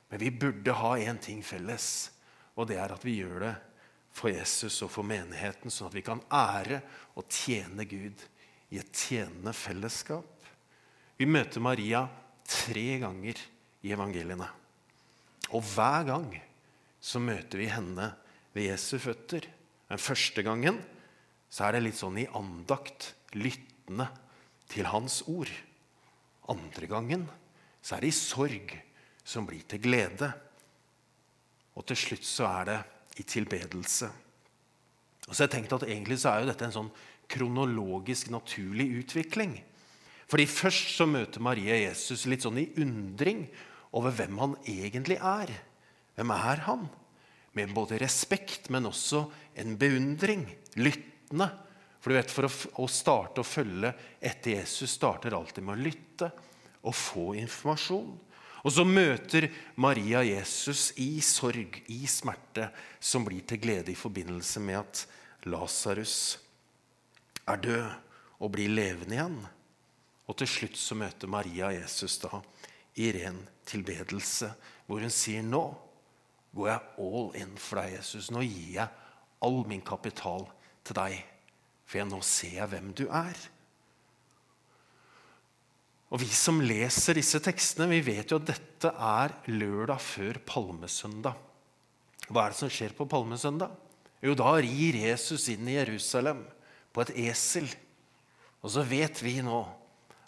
Men 0.08 0.22
vi 0.22 0.30
burde 0.32 0.76
ha 0.80 0.94
én 0.96 1.18
ting 1.20 1.42
felles, 1.44 2.10
og 2.56 2.70
det 2.70 2.78
er 2.80 2.94
at 2.94 3.04
vi 3.04 3.18
gjør 3.20 3.42
det 3.44 3.54
for 4.18 4.32
Jesus 4.32 4.80
og 4.86 4.90
for 4.90 5.06
menigheten, 5.06 5.70
sånn 5.70 5.90
at 5.90 5.96
vi 5.98 6.04
kan 6.06 6.22
ære 6.32 6.80
og 7.18 7.28
tjene 7.30 7.84
Gud 7.86 8.24
i 8.72 8.80
et 8.80 8.88
tjenende 8.96 9.52
fellesskap. 9.54 10.48
Vi 11.18 11.28
møter 11.28 11.62
Maria 11.62 12.06
tre 12.48 12.86
ganger 13.02 13.40
i 13.84 13.92
evangeliene. 13.94 14.48
Og 15.52 15.64
hver 15.74 16.06
gang 16.08 16.30
så 17.00 17.20
møter 17.22 17.60
vi 17.60 17.68
henne 17.70 18.10
ved 18.56 18.70
Jesu 18.70 18.96
føtter. 19.02 19.44
Den 19.88 20.00
første 20.02 20.44
gangen 20.44 20.80
så 21.48 21.66
er 21.66 21.76
det 21.76 21.84
litt 21.86 22.00
sånn 22.00 22.18
i 22.20 22.28
andakt, 22.36 23.12
lyttende 23.36 24.08
til 24.68 24.88
hans 24.88 25.22
ord. 25.28 25.50
Andre 26.48 26.88
gangen 26.90 27.26
så 27.82 27.96
er 27.96 28.04
det 28.04 28.12
i 28.12 28.18
sorg 28.18 28.74
som 29.28 29.46
blir 29.48 29.64
til 29.68 29.82
glede. 29.84 30.30
Og 31.76 31.86
til 31.88 31.98
slutt 31.98 32.26
så 32.26 32.48
er 32.60 32.70
det 32.70 32.78
i 33.22 33.26
tilbedelse. 33.28 34.08
Og 35.28 35.34
så 35.34 35.42
har 35.42 35.48
jeg 35.48 35.56
tenkt 35.58 35.74
at 35.76 35.88
Egentlig 35.88 36.18
så 36.22 36.32
er 36.32 36.42
jo 36.42 36.50
dette 36.50 36.68
en 36.68 36.74
sånn 36.74 36.92
kronologisk 37.28 38.30
naturlig 38.32 38.88
utvikling. 39.02 39.58
Fordi 40.28 40.46
Først 40.48 40.94
så 40.96 41.06
møter 41.08 41.44
Maria 41.44 41.76
Jesus 41.76 42.26
litt 42.28 42.44
sånn 42.44 42.60
i 42.60 42.70
undring 42.80 43.46
over 43.96 44.12
hvem 44.14 44.40
han 44.40 44.56
egentlig 44.68 45.18
er. 45.20 45.52
Hvem 46.16 46.32
er 46.34 46.64
han? 46.66 46.88
Med 47.56 47.72
både 47.76 48.00
respekt, 48.00 48.68
men 48.72 48.88
også 48.88 49.26
en 49.58 49.76
beundring. 49.80 50.44
Lyttende. 50.76 51.48
For 51.98 52.12
du 52.12 52.18
vet, 52.18 52.30
for 52.30 52.46
å, 52.46 52.52
å 52.84 52.86
starte 52.90 53.42
å 53.42 53.46
følge 53.46 53.92
etter 54.20 54.58
Jesus 54.58 54.94
starter 54.98 55.34
alltid 55.34 55.66
med 55.66 55.74
å 55.76 55.86
lytte 55.88 56.30
og 56.86 56.94
få 56.94 57.32
informasjon. 57.40 58.10
Og 58.66 58.74
så 58.74 58.84
møter 58.86 59.48
Maria 59.78 60.22
Jesus 60.26 60.92
i 60.98 61.20
sorg, 61.24 61.80
i 61.86 62.06
smerte, 62.10 62.68
som 63.00 63.26
blir 63.26 63.44
til 63.46 63.60
glede 63.62 63.92
i 63.92 63.98
forbindelse 63.98 64.62
med 64.62 64.80
at 64.80 65.04
Lasarus 65.48 66.16
er 67.48 67.62
død 67.62 68.42
og 68.42 68.52
blir 68.54 68.72
levende 68.72 69.16
igjen. 69.16 69.38
Og 70.28 70.36
til 70.38 70.50
slutt 70.50 70.78
så 70.78 70.98
møter 70.98 71.30
Maria 71.30 71.70
Jesus 71.72 72.18
da 72.22 72.42
i 72.98 73.12
ren 73.14 73.38
tilbedelse, 73.68 74.50
hvor 74.86 75.04
hun 75.04 75.12
sier 75.12 75.44
nå 75.46 75.62
går 76.56 76.70
jeg 76.72 77.04
all 77.04 77.28
in 77.38 77.54
for 77.60 77.80
deg, 77.80 77.94
Jesus. 77.98 78.30
Nå 78.34 78.42
gir 78.42 78.70
jeg 78.80 78.88
all 79.44 79.60
min 79.68 79.84
kapital 79.86 80.48
til 80.86 80.98
deg, 80.98 81.18
for 81.88 82.02
jeg 82.02 82.08
nå 82.10 82.18
ser 82.26 82.58
jeg 82.60 82.70
hvem 82.74 82.92
du 82.96 83.06
er. 83.08 83.38
Og 86.12 86.20
Vi 86.22 86.28
som 86.32 86.60
leser 86.64 87.18
disse 87.18 87.40
tekstene, 87.44 87.88
vi 87.90 88.00
vet 88.04 88.32
jo 88.32 88.38
at 88.40 88.48
dette 88.48 88.92
er 88.92 89.34
lørdag 89.48 90.00
før 90.00 90.40
palmesøndag. 90.48 91.36
Hva 92.28 92.44
er 92.44 92.52
det 92.52 92.60
som 92.60 92.72
skjer 92.72 92.94
på 92.96 93.08
palmesøndag? 93.08 93.72
Jo, 94.24 94.34
da 94.36 94.54
rir 94.60 94.96
Jesus 94.98 95.46
inn 95.52 95.68
i 95.68 95.76
Jerusalem 95.76 96.42
på 96.92 97.04
et 97.04 97.12
esel. 97.28 97.68
Og 98.64 98.72
så 98.74 98.84
vet 98.88 99.20
vi 99.22 99.38
nå 99.44 99.60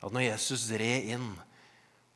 at 0.01 0.13
når 0.13 0.29
Jesus 0.31 0.69
red 0.81 1.11
inn 1.17 1.33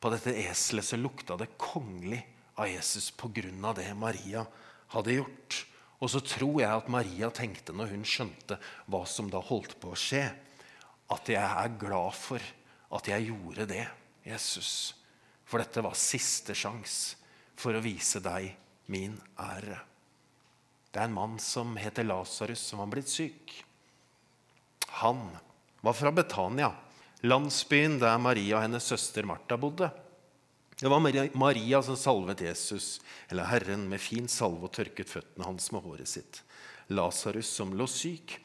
på 0.01 0.13
dette 0.13 0.33
eselet, 0.45 0.85
så 0.85 0.97
lukta 0.97 1.37
det 1.37 1.53
kongelig 1.61 2.21
av 2.61 2.69
Jesus 2.69 3.11
pga. 3.11 3.73
det 3.73 3.93
Maria 3.97 4.45
hadde 4.93 5.17
gjort. 5.19 5.65
Og 6.05 6.11
så 6.13 6.21
tror 6.21 6.59
jeg 6.61 6.69
at 6.69 6.89
Maria 6.93 7.31
tenkte, 7.33 7.73
når 7.73 7.95
hun 7.95 8.03
skjønte 8.05 8.59
hva 8.93 8.99
som 9.09 9.31
da 9.33 9.39
holdt 9.41 9.73
på 9.81 9.89
å 9.89 9.97
skje, 9.97 10.21
at 11.09 11.31
jeg 11.33 11.41
er 11.41 11.79
glad 11.81 12.13
for 12.13 12.45
at 12.93 13.09
jeg 13.09 13.31
gjorde 13.31 13.65
det, 13.71 13.87
Jesus. 14.25 14.93
For 15.49 15.61
dette 15.61 15.81
var 15.81 15.97
siste 15.97 16.53
sjanse 16.57 17.17
for 17.57 17.73
å 17.73 17.81
vise 17.81 18.21
deg 18.21 18.51
min 18.93 19.17
ære. 19.41 19.79
Det 20.93 21.01
er 21.01 21.09
en 21.09 21.17
mann 21.17 21.39
som 21.41 21.73
heter 21.81 22.05
Lasarus, 22.05 22.61
som 22.61 22.83
var 22.83 22.91
blitt 22.93 23.09
syk. 23.09 23.57
Han 25.01 25.25
var 25.81 25.97
fra 25.97 26.13
Betania, 26.13 26.69
landsbyen 27.25 27.97
der 28.01 28.21
Maria 28.21 28.59
og 28.59 28.67
hennes 28.67 28.93
søster 28.93 29.25
Martha 29.25 29.57
bodde. 29.57 29.89
Det 30.79 30.91
var 30.91 30.99
Maria 31.37 31.81
som 31.83 31.95
salvet 31.97 32.41
Jesus, 32.41 33.01
eller 33.29 33.47
Herren, 33.47 33.87
med 33.89 34.01
fin 34.03 34.27
salve 34.27 34.67
og 34.67 34.73
tørket 34.75 35.07
føttene 35.07 35.47
hans 35.47 35.69
med 35.71 35.85
håret 35.85 36.09
sitt. 36.11 36.41
Lasarus, 36.91 37.47
som 37.47 37.71
lå 37.73 37.87
syk, 37.87 38.35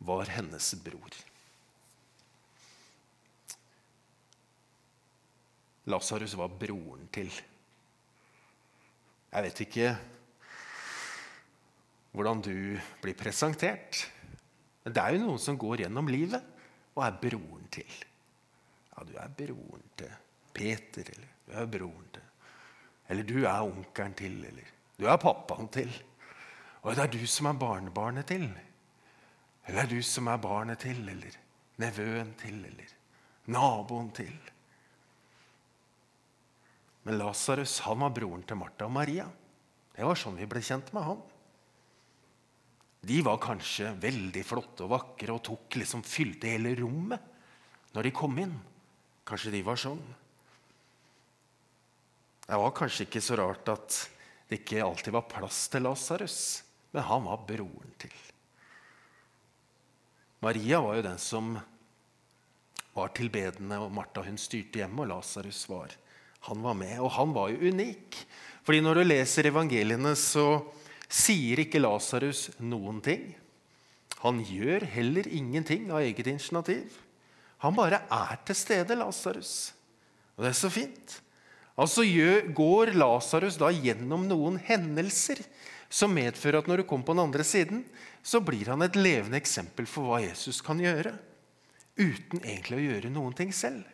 var 0.00 0.32
hennes 0.32 0.70
bror. 0.84 1.18
Lasarus 5.92 6.34
var 6.40 6.56
broren 6.56 7.04
til. 7.12 7.28
Jeg 9.34 9.44
vet 9.44 9.62
ikke 9.66 9.92
hvordan 12.14 12.40
du 12.46 12.56
blir 13.02 13.18
presentert. 13.18 14.06
Men 14.84 14.96
det 14.96 15.04
er 15.04 15.16
jo 15.16 15.24
noen 15.26 15.42
som 15.42 15.60
går 15.60 15.84
gjennom 15.84 16.08
livet 16.08 16.40
og 16.94 17.04
er 17.04 17.20
broren 17.20 17.68
til. 17.74 18.00
Ja, 18.94 19.04
du 19.04 19.14
er 19.18 19.32
broren 19.36 19.84
til 19.98 20.12
Peter, 20.54 21.08
eller 21.16 21.33
du 21.54 21.60
er 21.62 21.70
broren 21.70 22.08
til 22.12 22.22
Eller 23.08 23.26
du 23.28 23.36
er 23.44 23.62
onkelen 23.62 24.14
til, 24.16 24.38
eller 24.48 24.70
du 24.98 25.06
er 25.06 25.20
pappaen 25.20 25.68
til. 25.68 25.90
Og 26.82 26.94
det 26.94 27.02
er 27.04 27.12
du 27.12 27.26
som 27.28 27.50
er 27.50 27.58
barnebarnet 27.60 28.26
til. 28.26 28.46
Eller 29.66 29.76
det 29.76 29.84
er 29.84 29.92
du 29.92 30.02
som 30.02 30.28
er 30.28 30.40
barnet 30.40 30.80
til, 30.80 31.02
eller 31.08 31.36
nevøen 31.82 32.32
til, 32.40 32.58
eller 32.64 32.94
naboen 33.52 34.10
til. 34.16 34.34
Men 37.04 37.18
Lasarus 37.20 37.80
var 37.84 38.12
broren 38.16 38.42
til 38.48 38.56
Martha 38.56 38.88
og 38.88 38.96
Maria. 38.96 39.28
Det 39.94 40.04
var 40.06 40.18
sånn 40.18 40.38
vi 40.40 40.48
ble 40.48 40.62
kjent 40.64 40.90
med 40.96 41.04
han. 41.04 41.22
De 43.04 43.20
var 43.20 43.42
kanskje 43.42 43.92
veldig 44.00 44.44
flotte 44.48 44.86
og 44.86 44.94
vakre 44.94 45.34
og 45.34 45.42
tok 45.44 45.76
liksom 45.76 46.02
fylte 46.08 46.54
hele 46.54 46.72
rommet 46.78 47.32
når 47.92 48.08
de 48.08 48.14
kom 48.16 48.38
inn. 48.40 48.54
Kanskje 49.28 49.52
de 49.52 49.60
var 49.64 49.76
sånn. 49.80 50.00
Det 52.44 52.60
var 52.60 52.76
kanskje 52.76 53.06
ikke 53.06 53.24
så 53.24 53.38
rart 53.40 53.70
at 53.72 53.98
det 54.50 54.60
ikke 54.60 54.84
alltid 54.84 55.14
var 55.16 55.28
plass 55.30 55.64
til 55.72 55.86
Lasarus, 55.86 56.38
men 56.92 57.06
han 57.08 57.24
var 57.24 57.44
broren 57.48 57.94
til. 57.98 58.16
Maria 60.44 60.82
var 60.84 60.98
jo 60.98 61.06
den 61.06 61.20
som 61.22 61.54
var 62.94 63.14
tilbedende, 63.16 63.80
og 63.80 63.92
Martha 63.94 64.22
hun 64.26 64.36
styrte 64.38 64.82
hjemme, 64.82 65.06
og 65.06 65.14
Lasarus 65.14 65.64
var 65.70 65.94
han 66.44 66.60
var 66.60 66.76
med. 66.76 66.98
Og 67.00 67.10
han 67.16 67.32
var 67.32 67.52
jo 67.52 67.70
unik. 67.72 68.18
Fordi 68.64 68.82
når 68.84 69.00
du 69.00 69.06
leser 69.06 69.48
evangeliene, 69.48 70.14
så 70.18 70.60
sier 71.08 71.62
ikke 71.64 71.82
Lasarus 71.82 72.50
noen 72.60 73.00
ting. 73.04 73.30
Han 74.24 74.40
gjør 74.44 74.86
heller 74.94 75.28
ingenting 75.28 75.90
av 75.92 76.04
eget 76.04 76.28
initiativ. 76.28 77.00
Han 77.64 77.76
bare 77.76 78.02
er 78.12 78.40
til 78.44 78.56
stede, 78.56 78.96
Lasarus. 78.96 79.72
Og 80.36 80.44
det 80.44 80.52
er 80.52 80.58
så 80.58 80.72
fint. 80.72 81.20
Altså 81.74 82.04
går 82.54 82.94
Lasarus 82.94 83.58
da 83.58 83.70
gjennom 83.74 84.28
noen 84.30 84.60
hendelser 84.62 85.40
som 85.90 86.14
medfører 86.14 86.60
at 86.60 86.68
når 86.70 86.82
du 86.82 86.86
kommer 86.88 87.06
på 87.06 87.14
den 87.16 87.24
andre 87.26 87.46
siden, 87.46 87.82
så 88.22 88.40
blir 88.42 88.70
han 88.70 88.82
et 88.82 88.96
levende 88.98 89.38
eksempel 89.38 89.86
for 89.90 90.08
hva 90.08 90.20
Jesus 90.22 90.62
kan 90.64 90.78
gjøre. 90.80 91.12
Uten 91.98 92.42
egentlig 92.42 92.78
å 92.78 92.86
gjøre 92.88 93.12
noen 93.14 93.34
ting 93.36 93.52
selv. 93.54 93.84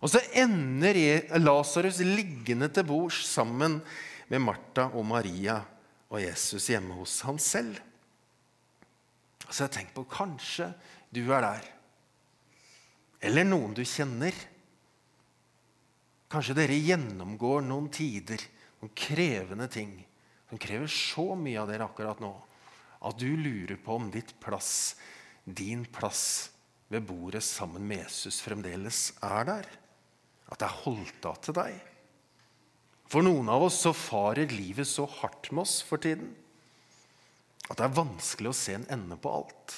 Og 0.00 0.12
så 0.12 0.22
ender 0.38 0.96
Lasarus 1.40 2.00
liggende 2.04 2.70
til 2.72 2.86
bords 2.88 3.20
sammen 3.28 3.80
med 4.30 4.42
Martha 4.42 4.88
og 4.94 5.04
Maria 5.06 5.60
og 6.10 6.22
Jesus 6.22 6.70
hjemme 6.72 6.96
hos 6.98 7.18
han 7.26 7.38
selv. 7.42 7.78
Så 9.50 9.66
jeg 9.66 9.74
tenker 9.74 9.98
på 9.98 10.06
kanskje 10.10 10.70
du 11.10 11.24
er 11.34 11.44
der. 11.44 11.66
Eller 13.20 13.44
noen 13.44 13.74
du 13.76 13.82
kjenner. 13.84 14.34
Kanskje 16.30 16.54
dere 16.54 16.78
gjennomgår 16.78 17.64
noen 17.66 17.88
tider, 17.92 18.42
noen 18.80 18.94
krevende 18.94 19.66
ting, 19.70 19.96
som 20.50 20.60
krever 20.62 20.90
så 20.90 21.32
mye 21.38 21.58
av 21.62 21.70
dere 21.70 21.86
akkurat 21.86 22.22
nå 22.22 22.32
at 23.00 23.16
du 23.16 23.30
lurer 23.32 23.78
på 23.80 23.96
om 23.96 24.10
ditt 24.12 24.34
plass, 24.42 24.94
din 25.44 25.86
plass 25.88 26.50
ved 26.92 27.06
bordet 27.08 27.42
sammen 27.46 27.86
med 27.88 28.04
Jesus 28.04 28.42
fremdeles 28.44 29.06
er 29.24 29.46
der. 29.48 29.68
At 30.50 30.60
det 30.60 30.68
er 30.68 30.82
holdt 30.82 31.28
av 31.30 31.38
til 31.40 31.56
deg. 31.56 31.78
For 33.10 33.24
noen 33.24 33.48
av 33.50 33.64
oss 33.66 33.80
så 33.86 33.94
farer 33.96 34.52
livet 34.52 34.86
så 34.86 35.06
hardt 35.08 35.50
med 35.50 35.64
oss 35.64 35.80
for 35.86 36.02
tiden 36.02 36.34
at 37.70 37.78
det 37.78 37.84
er 37.86 37.94
vanskelig 37.94 38.50
å 38.50 38.56
se 38.56 38.74
en 38.74 38.86
ende 38.90 39.14
på 39.20 39.30
alt. 39.30 39.76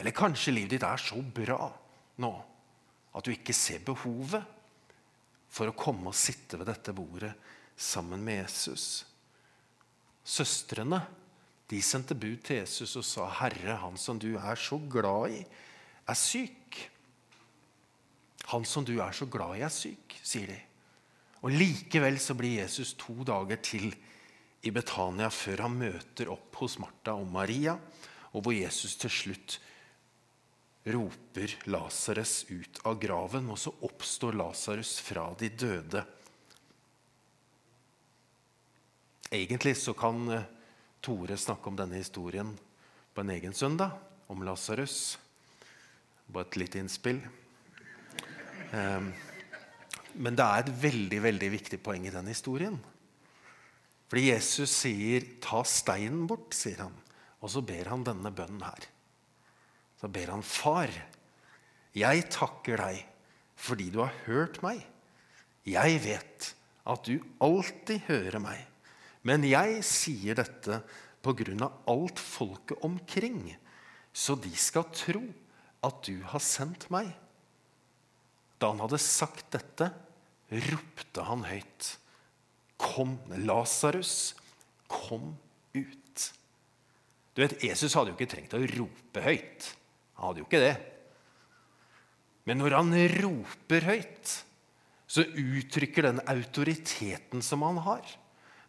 Eller 0.00 0.16
kanskje 0.16 0.54
livet 0.56 0.78
ditt 0.78 0.86
er 0.88 1.00
så 1.00 1.18
bra 1.20 1.68
nå 2.24 2.30
at 3.12 3.24
du 3.24 3.32
ikke 3.34 3.54
ser 3.56 3.82
behovet 3.84 4.44
for 5.52 5.68
å 5.68 5.76
komme 5.76 6.10
og 6.10 6.16
sitte 6.16 6.58
ved 6.60 6.70
dette 6.70 6.94
bordet 6.96 7.32
sammen 7.76 8.22
med 8.24 8.42
Jesus. 8.42 9.04
Søstrene 10.24 11.02
de 11.72 11.80
sendte 11.84 12.16
bud 12.18 12.42
til 12.44 12.60
Jesus 12.60 12.96
og 13.00 13.04
sa, 13.04 13.28
'Herre, 13.28 13.76
han 13.80 13.96
som 13.96 14.18
du 14.18 14.36
er 14.36 14.54
så 14.54 14.78
glad 14.90 15.32
i, 15.32 15.44
er 16.08 16.14
syk.' 16.14 16.88
'Han 18.44 18.64
som 18.64 18.84
du 18.84 18.98
er 19.00 19.12
så 19.12 19.26
glad 19.26 19.56
i, 19.56 19.62
er 19.64 19.72
syk', 19.72 20.18
sier 20.22 20.46
de. 20.46 20.60
Og 21.42 21.50
Likevel 21.50 22.18
så 22.20 22.34
blir 22.34 22.60
Jesus 22.60 22.94
to 22.94 23.24
dager 23.24 23.56
til 23.56 23.94
i 24.62 24.70
Betania 24.70 25.28
før 25.28 25.62
han 25.62 25.78
møter 25.78 26.30
opp 26.30 26.54
hos 26.60 26.78
Martha 26.78 27.16
og 27.18 27.26
Maria, 27.26 27.78
og 28.32 28.42
hvor 28.42 28.52
Jesus 28.52 28.96
til 28.96 29.10
slutt 29.10 29.58
roper 30.84 31.54
Lasarus 31.70 32.44
ut 32.48 32.80
av 32.88 32.98
graven, 33.00 33.50
og 33.50 33.58
så 33.58 33.72
oppstår 33.86 34.36
Lasarus 34.38 34.96
fra 35.04 35.28
de 35.38 35.48
døde. 35.48 36.02
Egentlig 39.32 39.76
så 39.80 39.94
kan 39.96 40.26
eh, 40.34 40.48
Tore 41.02 41.34
snakke 41.40 41.66
om 41.66 41.78
denne 41.78 41.98
historien 41.98 42.52
på 43.14 43.22
en 43.24 43.30
egen 43.34 43.54
søndag, 43.54 43.96
om 44.30 44.44
Lasarus. 44.46 45.16
Bare 46.30 46.46
et 46.46 46.58
lite 46.62 46.78
innspill. 46.78 47.18
Ehm, 48.72 49.10
men 50.14 50.38
det 50.38 50.46
er 50.46 50.62
et 50.62 50.72
veldig, 50.84 51.18
veldig 51.26 51.50
viktig 51.56 51.80
poeng 51.82 52.06
i 52.06 52.14
den 52.14 52.30
historien. 52.30 52.78
Fordi 54.12 54.28
Jesus 54.28 54.70
sier 54.70 55.26
'ta 55.40 55.64
steinen 55.64 56.26
bort', 56.28 56.54
sier 56.54 56.84
han. 56.84 56.94
Og 57.40 57.50
så 57.50 57.60
ber 57.64 57.88
han 57.88 58.04
denne 58.04 58.30
bønnen 58.30 58.62
her. 58.62 58.91
Så 60.02 60.10
ber 60.10 60.32
han 60.34 60.42
'Far, 60.42 60.90
jeg 61.94 62.24
takker 62.34 62.80
deg 62.82 63.04
fordi 63.54 63.90
du 63.94 64.00
har 64.02 64.14
hørt 64.26 64.58
meg'. 64.66 64.82
Jeg 65.62 66.00
vet 66.02 66.48
at 66.90 67.06
du 67.06 67.22
alltid 67.38 68.02
hører 68.08 68.42
meg. 68.42 68.58
Men 69.22 69.46
jeg 69.46 69.84
sier 69.86 70.34
dette 70.34 70.80
på 71.22 71.34
grunn 71.38 71.62
av 71.62 71.84
alt 71.86 72.18
folket 72.18 72.82
omkring, 72.82 73.52
så 74.10 74.34
de 74.34 74.50
skal 74.58 74.88
tro 74.90 75.22
at 75.86 76.00
du 76.02 76.18
har 76.32 76.42
sendt 76.42 76.88
meg. 76.90 77.12
Da 78.58 78.72
han 78.72 78.82
hadde 78.82 78.98
sagt 78.98 79.52
dette, 79.54 79.92
ropte 80.50 81.26
han 81.26 81.46
høyt. 81.46 81.92
Kom, 82.82 83.14
Lasarus, 83.46 84.34
kom 84.90 85.36
ut. 85.78 86.26
Du 87.32 87.40
vet, 87.44 87.54
Jesus 87.62 87.94
hadde 87.94 88.10
jo 88.10 88.18
ikke 88.18 88.34
trengt 88.34 88.58
å 88.58 88.66
rope 88.74 89.22
høyt. 89.22 89.70
Han 90.22 90.30
hadde 90.30 90.44
jo 90.44 90.46
ikke 90.46 90.62
det. 90.62 90.74
Men 92.46 92.60
når 92.62 92.76
han 92.78 92.94
roper 93.18 93.86
høyt, 93.90 94.34
så 95.10 95.24
uttrykker 95.26 96.06
den 96.06 96.22
autoriteten 96.30 97.42
som 97.42 97.64
han 97.66 97.80
har, 97.82 98.06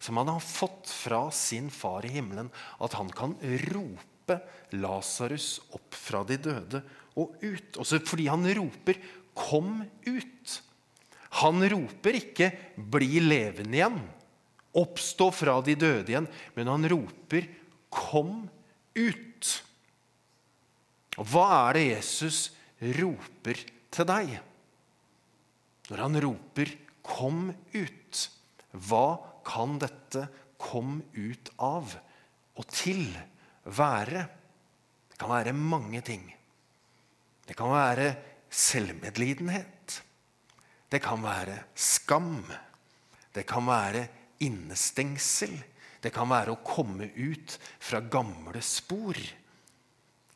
som 0.02 0.18
han 0.18 0.32
har 0.34 0.42
fått 0.42 0.90
fra 0.90 1.28
sin 1.30 1.70
far 1.72 2.08
i 2.10 2.12
himmelen, 2.16 2.50
at 2.82 2.98
han 2.98 3.12
kan 3.14 3.38
rope 3.70 4.40
Lasarus 4.74 5.60
opp 5.78 5.94
fra 5.94 6.24
de 6.26 6.40
døde 6.42 6.82
og 7.22 7.38
ut. 7.46 7.78
Også 7.78 8.02
fordi 8.02 8.26
han 8.34 8.50
roper 8.58 8.98
'Kom 9.34 9.86
ut'. 10.06 10.62
Han 11.42 11.62
roper 11.70 12.18
ikke 12.18 12.52
'bli 12.78 13.20
levende 13.22 13.78
igjen', 13.78 14.10
oppstå 14.74 15.32
fra 15.34 15.62
de 15.62 15.76
døde 15.76 16.10
igjen, 16.10 16.28
men 16.56 16.68
han 16.68 16.90
roper 16.90 17.48
'kom 17.90 18.50
ut'. 18.96 19.62
Og 21.22 21.28
Hva 21.30 21.48
er 21.70 21.78
det 21.78 21.86
Jesus 21.92 22.40
roper 22.98 23.60
til 23.94 24.10
deg? 24.10 24.34
Når 25.90 26.02
han 26.02 26.22
roper 26.24 26.72
'kom 27.04 27.54
ut', 27.74 28.30
hva 28.72 29.20
kan 29.44 29.78
dette 29.78 30.30
'kom 30.58 31.04
ut' 31.14 31.52
av 31.60 32.00
og 32.56 32.68
til 32.68 33.14
være? 33.66 34.30
Det 35.10 35.18
kan 35.20 35.30
være 35.30 35.54
mange 35.54 36.02
ting. 36.02 36.34
Det 37.46 37.56
kan 37.56 37.70
være 37.70 38.16
selvmedlidenhet. 38.50 40.02
Det 40.90 41.02
kan 41.02 41.22
være 41.22 41.64
skam. 41.76 42.46
Det 43.34 43.46
kan 43.46 43.66
være 43.66 44.08
innestengsel. 44.40 45.64
Det 46.02 46.12
kan 46.14 46.30
være 46.30 46.54
å 46.54 46.64
komme 46.64 47.10
ut 47.16 47.58
fra 47.80 48.00
gamle 48.00 48.62
spor. 48.62 49.18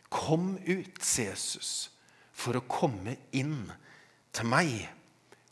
Kom 0.09 0.55
ut, 0.67 1.01
Jesus, 1.03 1.89
for 2.31 2.57
å 2.57 2.65
komme 2.69 3.17
inn 3.35 3.67
til 4.35 4.49
meg. 4.49 4.71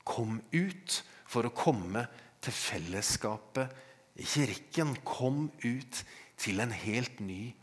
Kom 0.05 0.39
ut 0.53 1.01
for 1.25 1.47
å 1.47 1.53
komme 1.55 2.05
til 2.45 2.55
fellesskapet 2.55 3.73
i 4.21 4.27
kirken. 4.27 4.95
Kom 5.03 5.49
ut 5.65 6.03
til 6.39 6.61
en 6.63 6.71
helt 6.71 7.19
ny 7.19 7.55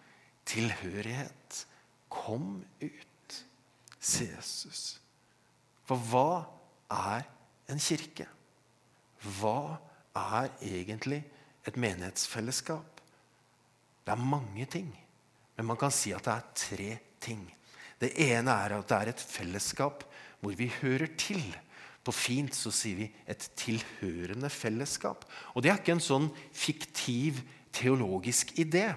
tilhørighet. 0.49 1.63
Kom 2.13 2.65
ut, 2.83 3.39
Jesus. 4.03 4.99
For 5.89 6.01
hva 6.11 6.45
er 6.93 7.25
en 7.73 7.81
kirke? 7.81 8.27
Hva 9.39 9.79
er 10.19 10.51
egentlig 10.61 11.23
et 11.67 11.79
menighetsfellesskap? 11.79 13.01
Det 14.03 14.13
er 14.13 14.19
mange 14.19 14.67
ting, 14.67 14.91
men 15.57 15.69
man 15.69 15.79
kan 15.81 15.93
si 15.95 16.15
at 16.17 16.27
det 16.27 16.35
er 16.35 16.55
tre 16.59 16.93
ting. 17.23 17.43
Det 18.01 18.13
ene 18.25 18.55
er 18.65 18.77
at 18.79 18.89
det 18.89 18.99
er 18.99 19.13
et 19.13 19.25
fellesskap 19.25 20.07
hvor 20.43 20.57
vi 20.59 20.71
hører 20.81 21.13
til. 21.21 21.45
På 22.03 22.15
fint 22.15 22.55
så 22.57 22.73
sier 22.75 22.99
vi 22.99 23.09
et 23.31 23.45
tilhørende 23.59 24.51
fellesskap. 24.51 25.23
Og 25.55 25.63
det 25.63 25.71
er 25.71 25.79
ikke 25.79 25.95
en 25.95 26.03
sånn 26.03 26.31
fiktiv 26.51 27.45
teologisk 27.73 28.57
idé. 28.59 28.89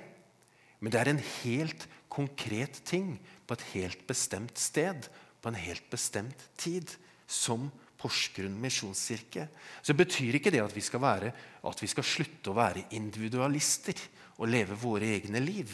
Men 0.82 0.94
det 0.94 1.02
er 1.02 1.12
en 1.14 1.24
helt 1.44 1.86
konkret 2.10 2.82
ting 2.88 3.16
på 3.46 3.58
et 3.58 3.68
helt 3.76 4.06
bestemt 4.10 4.58
sted, 4.58 5.06
på 5.42 5.52
en 5.52 5.60
helt 5.60 5.86
bestemt 5.92 6.48
tid, 6.58 6.90
som 7.28 7.70
Porsgrunn 8.06 8.58
misjonskirke, 8.62 9.48
så 9.82 9.94
det 9.94 10.02
betyr 10.04 10.38
ikke 10.38 10.52
det 10.54 10.62
at 10.62 10.74
vi, 10.76 10.84
skal 10.84 11.02
være, 11.02 11.32
at 11.66 11.82
vi 11.82 11.88
skal 11.90 12.06
slutte 12.06 12.52
å 12.52 12.58
være 12.58 12.84
individualister 12.98 13.98
og 14.36 14.52
leve 14.52 14.78
våre 14.78 15.14
egne 15.16 15.40
liv. 15.42 15.72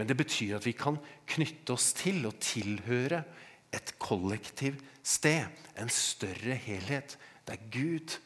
Men 0.00 0.08
det 0.08 0.16
betyr 0.16 0.56
at 0.56 0.64
vi 0.64 0.72
kan 0.72 0.96
knytte 1.28 1.74
oss 1.76 1.90
til 1.98 2.22
og 2.24 2.38
tilhøre 2.40 3.18
et 3.76 3.92
kollektiv 4.00 4.78
sted, 5.04 5.44
en 5.76 5.92
større 5.92 6.56
helhet, 6.56 7.18
der 7.44 7.60
Gud 7.68 8.16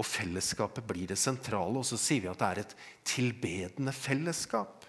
og 0.00 0.08
fellesskapet 0.08 0.86
blir 0.88 1.10
det 1.12 1.18
sentrale. 1.20 1.76
Og 1.76 1.84
så 1.84 1.98
sier 2.00 2.24
vi 2.24 2.30
at 2.32 2.40
det 2.40 2.48
er 2.48 2.62
et 2.62 2.74
tilbedende 3.04 3.92
fellesskap. 3.92 4.88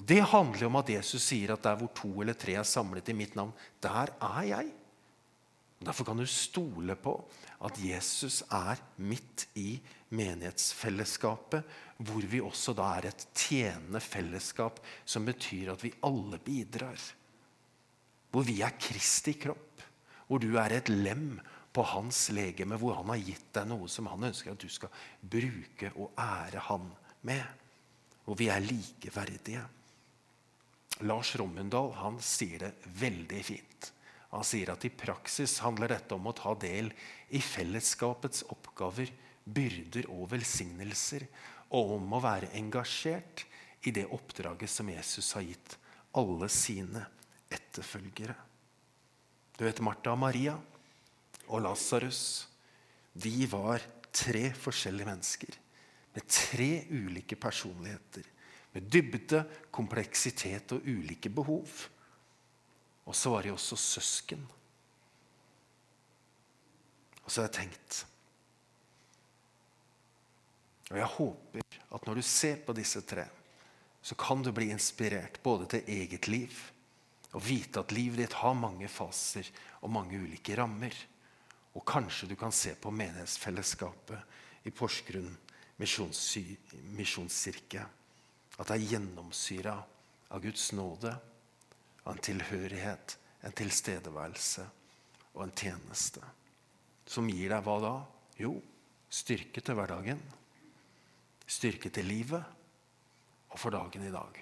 Og 0.00 0.08
Det 0.08 0.22
handler 0.24 0.70
om 0.70 0.80
at 0.80 0.88
Jesus 0.88 1.20
sier 1.20 1.52
at 1.52 1.68
der 1.68 1.76
hvor 1.76 1.92
to 1.92 2.08
eller 2.22 2.32
tre 2.32 2.56
er 2.56 2.64
samlet 2.64 3.12
i 3.12 3.18
mitt 3.18 3.36
navn, 3.36 3.52
der 3.84 4.08
er 4.08 4.42
jeg. 4.48 4.72
Derfor 5.84 6.06
kan 6.08 6.16
du 6.16 6.26
stole 6.26 6.96
på 6.96 7.18
at 7.60 7.76
Jesus 7.76 8.40
er 8.48 8.80
midt 8.96 9.48
i 9.58 9.76
menighetsfellesskapet, 10.14 11.66
hvor 12.02 12.24
vi 12.28 12.40
også 12.42 12.74
da 12.76 12.88
er 12.98 13.10
et 13.10 13.26
tjenende 13.36 14.00
fellesskap, 14.02 14.80
som 15.04 15.26
betyr 15.28 15.72
at 15.74 15.84
vi 15.84 15.92
alle 16.06 16.40
bidrar. 16.42 16.98
Hvor 18.32 18.46
vi 18.48 18.60
er 18.64 18.78
Kristi 18.80 19.34
kropp, 19.38 19.82
hvor 20.26 20.40
du 20.42 20.54
er 20.56 20.78
et 20.78 20.88
lem 20.88 21.36
på 21.72 21.84
hans 21.88 22.26
legeme, 22.32 22.76
hvor 22.80 22.98
han 23.00 23.12
har 23.12 23.20
gitt 23.20 23.48
deg 23.56 23.68
noe 23.68 23.88
som 23.90 24.08
han 24.10 24.28
ønsker 24.28 24.52
at 24.52 24.60
du 24.60 24.68
skal 24.72 24.92
bruke 25.20 25.92
og 25.94 26.12
ære 26.20 26.64
han 26.68 26.88
med. 27.28 27.44
Hvor 28.24 28.38
vi 28.38 28.48
er 28.52 28.62
likeverdige. 28.64 29.64
Lars 31.08 31.32
Rommundal 31.40 31.90
han 31.98 32.20
sier 32.22 32.68
det 32.68 32.72
veldig 33.00 33.42
fint. 33.44 33.90
Han 34.32 34.44
sier 34.46 34.72
at 34.72 34.84
i 34.88 34.92
praksis 34.94 35.58
handler 35.64 35.92
dette 35.92 36.16
om 36.16 36.28
å 36.28 36.36
ta 36.36 36.54
del 36.60 36.88
i 37.36 37.40
fellesskapets 37.42 38.46
oppgaver, 38.52 39.10
byrder 39.44 40.06
og 40.12 40.30
velsignelser, 40.30 41.26
og 41.72 41.96
om 41.96 42.14
å 42.16 42.20
være 42.22 42.52
engasjert 42.58 43.46
i 43.88 43.92
det 43.94 44.04
oppdraget 44.12 44.70
som 44.70 44.90
Jesus 44.92 45.32
har 45.36 45.46
gitt 45.46 45.76
alle 46.18 46.48
sine 46.52 47.04
etterfølgere. 47.52 48.36
Du 49.56 49.64
vet 49.64 49.80
Martha 49.84 50.12
og 50.12 50.20
Maria 50.20 50.54
og 51.48 51.64
Lasarus. 51.64 52.22
De 53.12 53.46
var 53.50 53.82
tre 54.12 54.50
forskjellige 54.56 55.08
mennesker 55.08 55.58
med 56.12 56.28
tre 56.28 56.70
ulike 56.92 57.36
personligheter. 57.40 58.28
Med 58.72 58.88
dybde, 58.88 59.42
kompleksitet 59.72 60.72
og 60.76 60.86
ulike 60.88 61.32
behov. 61.32 61.68
Og 63.04 63.16
så 63.16 63.32
var 63.32 63.44
de 63.44 63.52
også 63.52 63.76
søsken. 63.76 64.44
Og 67.22 67.28
så 67.30 67.42
har 67.42 67.48
jeg 67.48 67.58
tenkt 67.62 68.02
Og 70.92 70.98
jeg 71.00 71.08
håper 71.16 71.78
at 71.96 72.06
når 72.06 72.20
du 72.20 72.24
ser 72.26 72.58
på 72.66 72.74
disse 72.76 73.00
tre, 73.08 73.24
så 74.02 74.14
kan 74.18 74.42
du 74.42 74.50
bli 74.52 74.70
inspirert 74.74 75.38
både 75.42 75.66
til 75.72 75.88
eget 75.88 76.28
liv 76.28 76.52
og 77.32 77.44
vite 77.46 77.80
at 77.80 77.92
livet 77.96 78.18
ditt 78.20 78.34
har 78.42 78.54
mange 78.58 78.88
faser 78.92 79.48
og 79.80 79.90
mange 79.94 80.18
ulike 80.20 80.56
rammer. 80.58 80.92
Og 81.72 81.86
kanskje 81.88 82.28
du 82.28 82.36
kan 82.36 82.52
se 82.52 82.74
på 82.76 82.92
menighetsfellesskapet 82.92 84.68
i 84.68 84.70
Porsgrunn 84.74 85.32
misjonskirke 85.80 87.86
at 88.60 88.68
det 88.68 88.76
er 88.76 88.90
gjennomsyra 88.92 89.76
av 90.32 90.42
Guds 90.44 90.72
nåde, 90.76 91.12
av 92.04 92.12
en 92.12 92.22
tilhørighet, 92.22 93.16
en 93.42 93.56
tilstedeværelse 93.56 94.66
og 95.32 95.42
en 95.46 95.56
tjeneste. 95.56 96.20
Som 97.08 97.30
gir 97.32 97.48
deg 97.54 97.64
hva 97.64 97.80
da? 97.82 97.94
Jo, 98.38 98.52
styrke 99.08 99.60
til 99.64 99.74
hverdagen. 99.78 100.20
Styrke 101.46 101.90
til 101.92 102.08
livet 102.08 102.42
og 103.52 103.58
for 103.60 103.74
dagen 103.74 104.06
i 104.06 104.12
dag. 104.12 104.40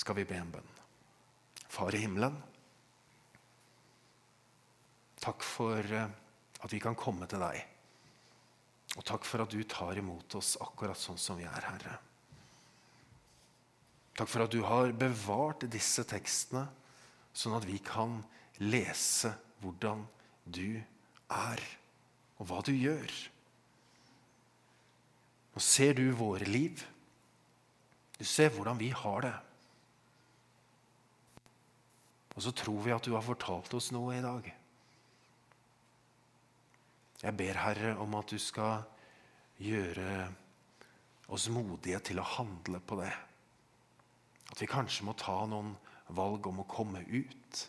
Skal 0.00 0.16
vi 0.16 0.24
be 0.24 0.38
en 0.40 0.52
bønn? 0.54 0.70
Far 1.70 1.94
i 1.94 2.00
himmelen. 2.02 2.38
Takk 5.20 5.44
for 5.44 5.84
eh, 5.84 6.08
at 6.64 6.72
vi 6.72 6.80
kan 6.80 6.96
komme 6.98 7.28
til 7.28 7.42
deg. 7.42 7.60
Og 8.96 9.04
takk 9.06 9.26
for 9.28 9.44
at 9.44 9.52
du 9.52 9.60
tar 9.68 10.00
imot 10.00 10.34
oss 10.38 10.56
akkurat 10.64 10.98
sånn 10.98 11.20
som 11.20 11.38
vi 11.38 11.46
er, 11.46 11.66
Herre. 11.68 11.98
Takk 14.16 14.28
for 14.28 14.44
at 14.44 14.52
du 14.52 14.64
har 14.66 14.90
bevart 14.96 15.68
disse 15.70 16.02
tekstene, 16.08 16.66
sånn 17.32 17.54
at 17.56 17.68
vi 17.68 17.78
kan 17.84 18.18
lese 18.60 19.30
hvordan 19.60 20.02
du 20.44 20.80
er, 21.30 21.62
og 22.40 22.48
hva 22.48 22.62
du 22.64 22.72
gjør. 22.72 23.12
Nå 25.54 25.62
ser 25.62 25.94
du 25.98 26.06
våre 26.16 26.48
liv. 26.48 26.80
Du 28.16 28.24
ser 28.24 28.52
hvordan 28.54 28.80
vi 28.80 28.90
har 28.96 29.26
det. 29.26 29.36
Og 32.36 32.44
så 32.46 32.52
tror 32.56 32.80
vi 32.84 32.94
at 32.94 33.04
du 33.04 33.12
har 33.16 33.26
fortalt 33.26 33.74
oss 33.76 33.90
noe 33.92 34.16
i 34.16 34.24
dag. 34.24 34.46
Jeg 37.20 37.36
ber, 37.36 37.58
Herre, 37.60 37.96
om 38.00 38.14
at 38.16 38.32
du 38.32 38.38
skal 38.40 38.86
gjøre 39.60 40.30
oss 41.28 41.50
modige 41.52 42.00
til 42.08 42.22
å 42.22 42.28
handle 42.38 42.80
på 42.80 42.96
det. 43.02 43.12
At 44.50 44.62
vi 44.62 44.70
kanskje 44.70 45.04
må 45.04 45.12
ta 45.20 45.36
noen 45.46 45.74
valg 46.16 46.48
om 46.48 46.62
å 46.62 46.70
komme 46.70 47.02
ut. 47.04 47.66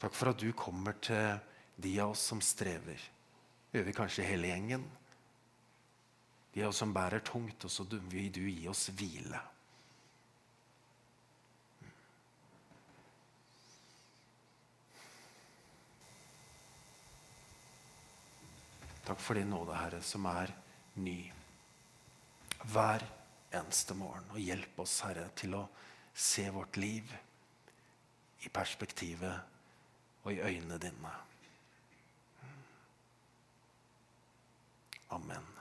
Takk 0.00 0.16
for 0.16 0.32
at 0.32 0.40
du 0.40 0.48
kommer 0.56 0.96
til 1.04 1.36
de 1.80 1.92
av 2.00 2.14
oss 2.14 2.22
som 2.32 2.40
strever. 2.40 3.00
Det 3.70 3.78
gjør 3.78 3.88
vi 3.90 3.96
kanskje 3.98 4.26
hele 4.26 4.48
gjengen. 4.48 4.84
De 6.54 6.64
av 6.64 6.72
oss 6.72 6.80
som 6.80 6.94
bærer 6.94 7.20
tungt, 7.24 7.64
og 7.64 7.72
så 7.72 7.84
vil 7.84 8.30
du 8.32 8.42
gi 8.48 8.64
oss 8.68 8.88
hvile. 8.96 9.42
Takk 19.04 19.20
for 19.20 19.36
din 19.36 19.52
nåde, 19.52 19.76
Herre, 19.76 20.00
som 20.06 20.26
er 20.30 20.52
ny 21.02 21.18
hver 22.72 23.04
eneste 23.52 23.96
morgen. 23.98 24.26
Og 24.32 24.40
hjelp 24.40 24.80
oss, 24.80 25.00
Herre, 25.04 25.28
til 25.36 25.56
å 25.58 25.64
se 26.14 26.48
vårt 26.54 26.80
liv 26.80 27.10
i 28.46 28.52
perspektivet 28.52 29.59
og 30.24 30.32
i 30.32 30.40
øynene 30.40 30.78
dine. 30.78 31.10
Amen. 35.10 35.59